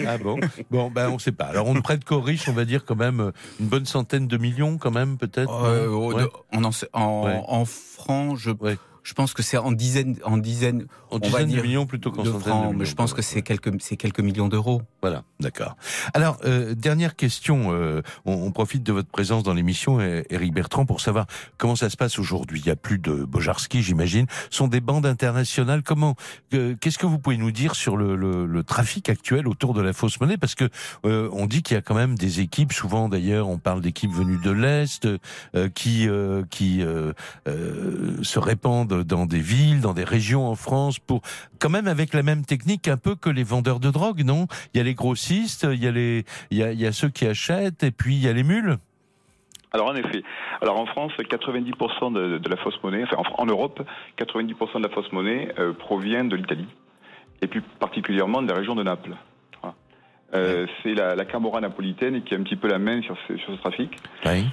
[0.07, 0.39] Ah bon
[0.71, 1.47] Bon, ben on sait pas.
[1.47, 3.31] Alors on ne prête qu'aux riches, on va dire quand même euh,
[3.61, 5.65] une bonne centaine de millions, quand même peut-être.
[5.65, 6.23] Euh, Ouais.
[6.23, 7.41] de- en, en, en, Ouais.
[7.49, 8.77] en francs, je, Ouais.
[9.07, 11.87] Je pense que c'est en dizaines, en dizaines, En on va dizaines de dire millions
[11.87, 12.79] plutôt qu'en de centaines de francs, millions.
[12.81, 14.83] mais je pense que c'est quelques, c'est quelques millions d'euros.
[15.01, 15.77] Voilà, d'accord.
[16.13, 17.69] Alors, euh, dernière question.
[17.73, 21.27] euh, on, on profite de votre présence dans l'émission, euh, Éric Bertrand, pour savoir
[21.57, 22.59] comment ça se passe aujourd'hui.
[22.59, 24.27] Il y a plus de Bojarski, j'imagine.
[24.51, 25.85] Ce sont des bandes internationales.
[25.85, 26.17] Comment
[26.55, 29.83] euh, Qu'est-ce que vous pouvez nous dire sur le, le- le trafic actuel autour de
[29.83, 30.37] la fausse monnaie?
[30.37, 30.69] Parce que
[31.05, 32.73] euh, on dit qu'il y a quand même des équipes.
[32.73, 35.07] Souvent, d'ailleurs, on parle d'équipes venues de l'est
[35.55, 37.13] euh, qui euh, qui euh,
[37.47, 41.23] euh, se répandent dans des villes, dans des régions en France, pour
[41.59, 44.47] quand même avec la même technique un peu que les vendeurs de drogue, non?
[44.73, 46.93] Il y a les grossistes, il y a les, il y a, il y a
[46.93, 48.77] ceux qui achètent, et puis il y a les mules?
[49.73, 50.23] Alors en effet,
[50.63, 53.83] alors en France, 90% de, de la fausse monnaie, enfin en, en Europe,
[54.19, 56.69] 90% de la fausse monnaie euh, provient de l'Italie,
[57.43, 59.15] et plus particulièrement de la région de Naples.
[59.61, 59.75] Voilà.
[60.35, 63.37] Euh, C'est la, la Camorra napolitaine qui a un petit peu la main sur ce,
[63.37, 63.91] sur ce trafic.
[64.25, 64.47] Oui.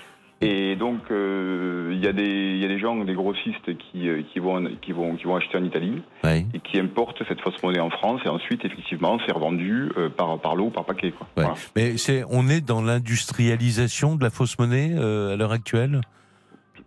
[0.43, 4.09] Et donc euh, il y a des il y a des gens, des grossistes qui,
[4.09, 7.61] euh, qui vont qui vont qui vont acheter en Italie et qui importent cette fausse
[7.63, 11.11] monnaie en France et ensuite effectivement c'est revendu euh, par par lot ou par paquet
[11.11, 11.27] quoi.
[11.37, 11.43] Ouais.
[11.43, 11.55] Voilà.
[11.75, 16.01] Mais c'est, on est dans l'industrialisation de la fausse monnaie euh, à l'heure actuelle?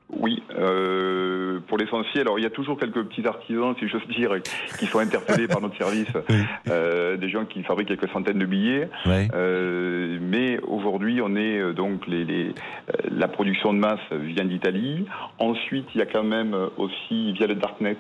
[0.09, 2.23] Oui, euh, pour l'essentiel.
[2.23, 4.31] Alors, il y a toujours quelques petits artisans, si j'ose dire,
[4.79, 6.09] qui sont interpellés par notre service,
[6.69, 8.89] euh, des gens qui fabriquent quelques centaines de billets.
[9.07, 12.55] Euh, mais aujourd'hui, on est euh, donc les, les,
[13.11, 15.07] la production de masse vient d'Italie.
[15.39, 17.97] Ensuite, il y a quand même aussi via le darknet.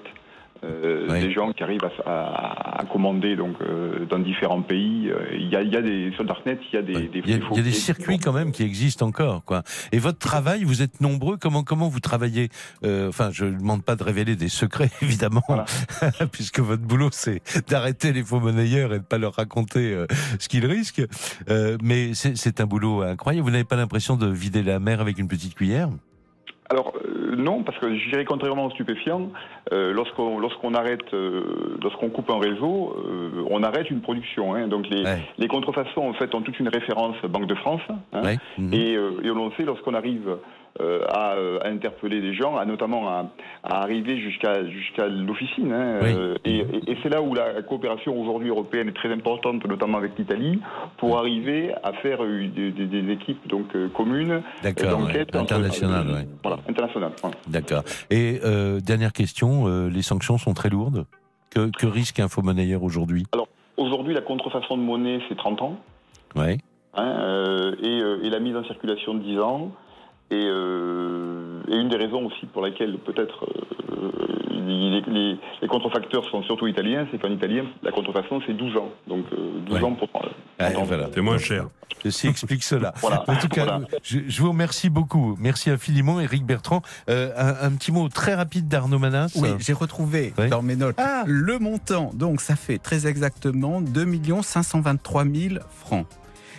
[0.64, 1.20] Euh, Oui.
[1.20, 5.08] des gens qui arrivent à, à- à commander donc euh, dans différents pays.
[5.10, 7.30] Euh, Il y a, il y a des sur darknet, il y a des, Il
[7.30, 9.62] y a, faux il y a des circuits quand même qui existent encore, quoi.
[9.92, 11.36] Et votre travail, vous êtes nombreux.
[11.36, 12.48] Comment comment vous travaillez
[12.84, 15.64] Euh, Enfin, je ne demande pas de révéler des secrets, évidemment, Voilà.
[16.32, 20.04] puisque votre boulot c'est d'arrêter les faux monnayeurs et de pas leur raconter
[20.38, 21.02] ce qu'ils risquent.
[21.82, 23.44] Mais c'est un boulot incroyable.
[23.44, 25.88] Vous n'avez pas l'impression de vider la mer avec une petite cuillère?
[26.68, 29.30] Alors euh, non, parce que je dirais contrairement aux stupéfiants,
[29.72, 34.54] euh, lorsqu'on lorsqu'on arrête, euh, lorsqu'on coupe un réseau, euh, on arrête une production.
[34.54, 34.66] hein.
[34.66, 35.22] Donc les, Ouais.
[35.38, 37.82] les contrefaçons en fait ont toute une référence Banque de France.
[37.88, 38.22] hein.
[38.24, 38.38] Ouais.
[38.58, 38.74] Mhm.
[38.74, 40.36] Et, euh, et on le sait lorsqu'on arrive
[41.08, 43.30] à, euh, à interpeller des gens, à notamment à,
[43.62, 45.72] à arriver jusqu'à jusqu'à l'officine.
[45.72, 46.08] hein, Oui.
[46.14, 49.98] euh, et et- et c'est là où la coopération aujourd'hui européenne est très importante, notamment
[49.98, 50.60] avec l'Italie,
[50.98, 54.42] pour arriver à faire euh, des, des- des équipes donc euh, communes
[54.92, 54.98] ouais.
[55.00, 55.30] d'enquête
[56.14, 56.26] ouais.
[56.42, 56.56] Voilà,
[57.22, 57.36] voilà.
[57.48, 57.82] D'accord.
[58.10, 61.06] Et euh, dernière question, euh, les sanctions sont très lourdes.
[61.50, 63.24] Que, que risque un faux monnayeur aujourd'hui
[63.78, 65.76] Aujourd'hui, la contrefaçon de monnaie, c'est 30 ans.
[66.34, 66.58] Ouais.
[66.94, 69.70] hein, euh, et, euh, et la mise en circulation de 10 ans.
[70.30, 73.44] Et, euh, et une des raisons aussi pour laquelle peut-être
[73.92, 74.10] euh,
[74.50, 78.90] les, les- les contrefacteurs sont surtout italiens, c'est qu'en italien, la contrefaçon, c'est 12 ans.
[79.06, 79.84] Donc euh, 12 Ouais.
[79.84, 80.08] ans pour...
[80.24, 81.08] euh, Ah, voilà.
[81.14, 81.68] C'est moins cher.
[82.02, 82.92] Ceci explique cela.
[83.00, 83.24] Voilà.
[83.28, 83.80] En tout cas, Voilà.
[84.02, 85.36] je, je vous remercie beaucoup.
[85.38, 86.82] Merci infiniment, Éric Bertrand.
[87.08, 89.38] Euh, un, un petit mot très rapide d'Arnaud Manas.
[89.40, 90.48] Oui, j'ai retrouvé Oui.
[90.48, 91.22] dans mes notes Ah.
[91.26, 92.10] le montant.
[92.14, 94.04] Donc, ça fait très exactement 2
[94.42, 96.06] 523 000 francs.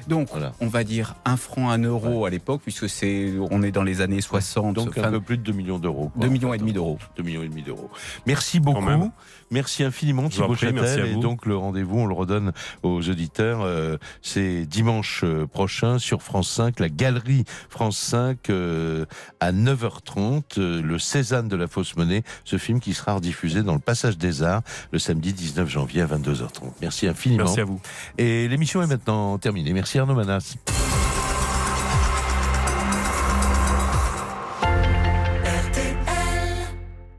[0.08, 0.54] Donc, Voilà.
[0.62, 4.02] on va dire un franc, un euro à l'époque, puisque c'est, on est dans les
[4.02, 4.76] années 60.
[4.76, 6.10] Donc un peu plus de 2 millions d'euros.
[6.10, 6.98] quoi, 2 en millions et demi d'euros.
[7.18, 7.90] 2 millions et demi d'euros.
[8.26, 8.80] Merci beaucoup.
[9.52, 11.08] Merci infiniment Thibaut Châtel.
[11.08, 12.52] Et donc le rendez-vous, on le redonne
[12.84, 13.62] aux auditeurs.
[13.62, 19.06] euh, c'est dimanche euh, prochain sur France 5, la galerie France 5 euh,
[19.40, 23.74] à 9h30, euh, le Cézanne de la fausse monnaie, ce film qui sera rediffusé dans
[23.74, 26.74] le Passage des Arts le samedi 19 janvier à 22h30.
[26.82, 27.46] Merci infiniment.
[27.46, 27.80] Merci à vous.
[28.18, 29.74] Et l'émission est maintenant terminée.
[29.74, 30.56] Merci Arnaud Manas.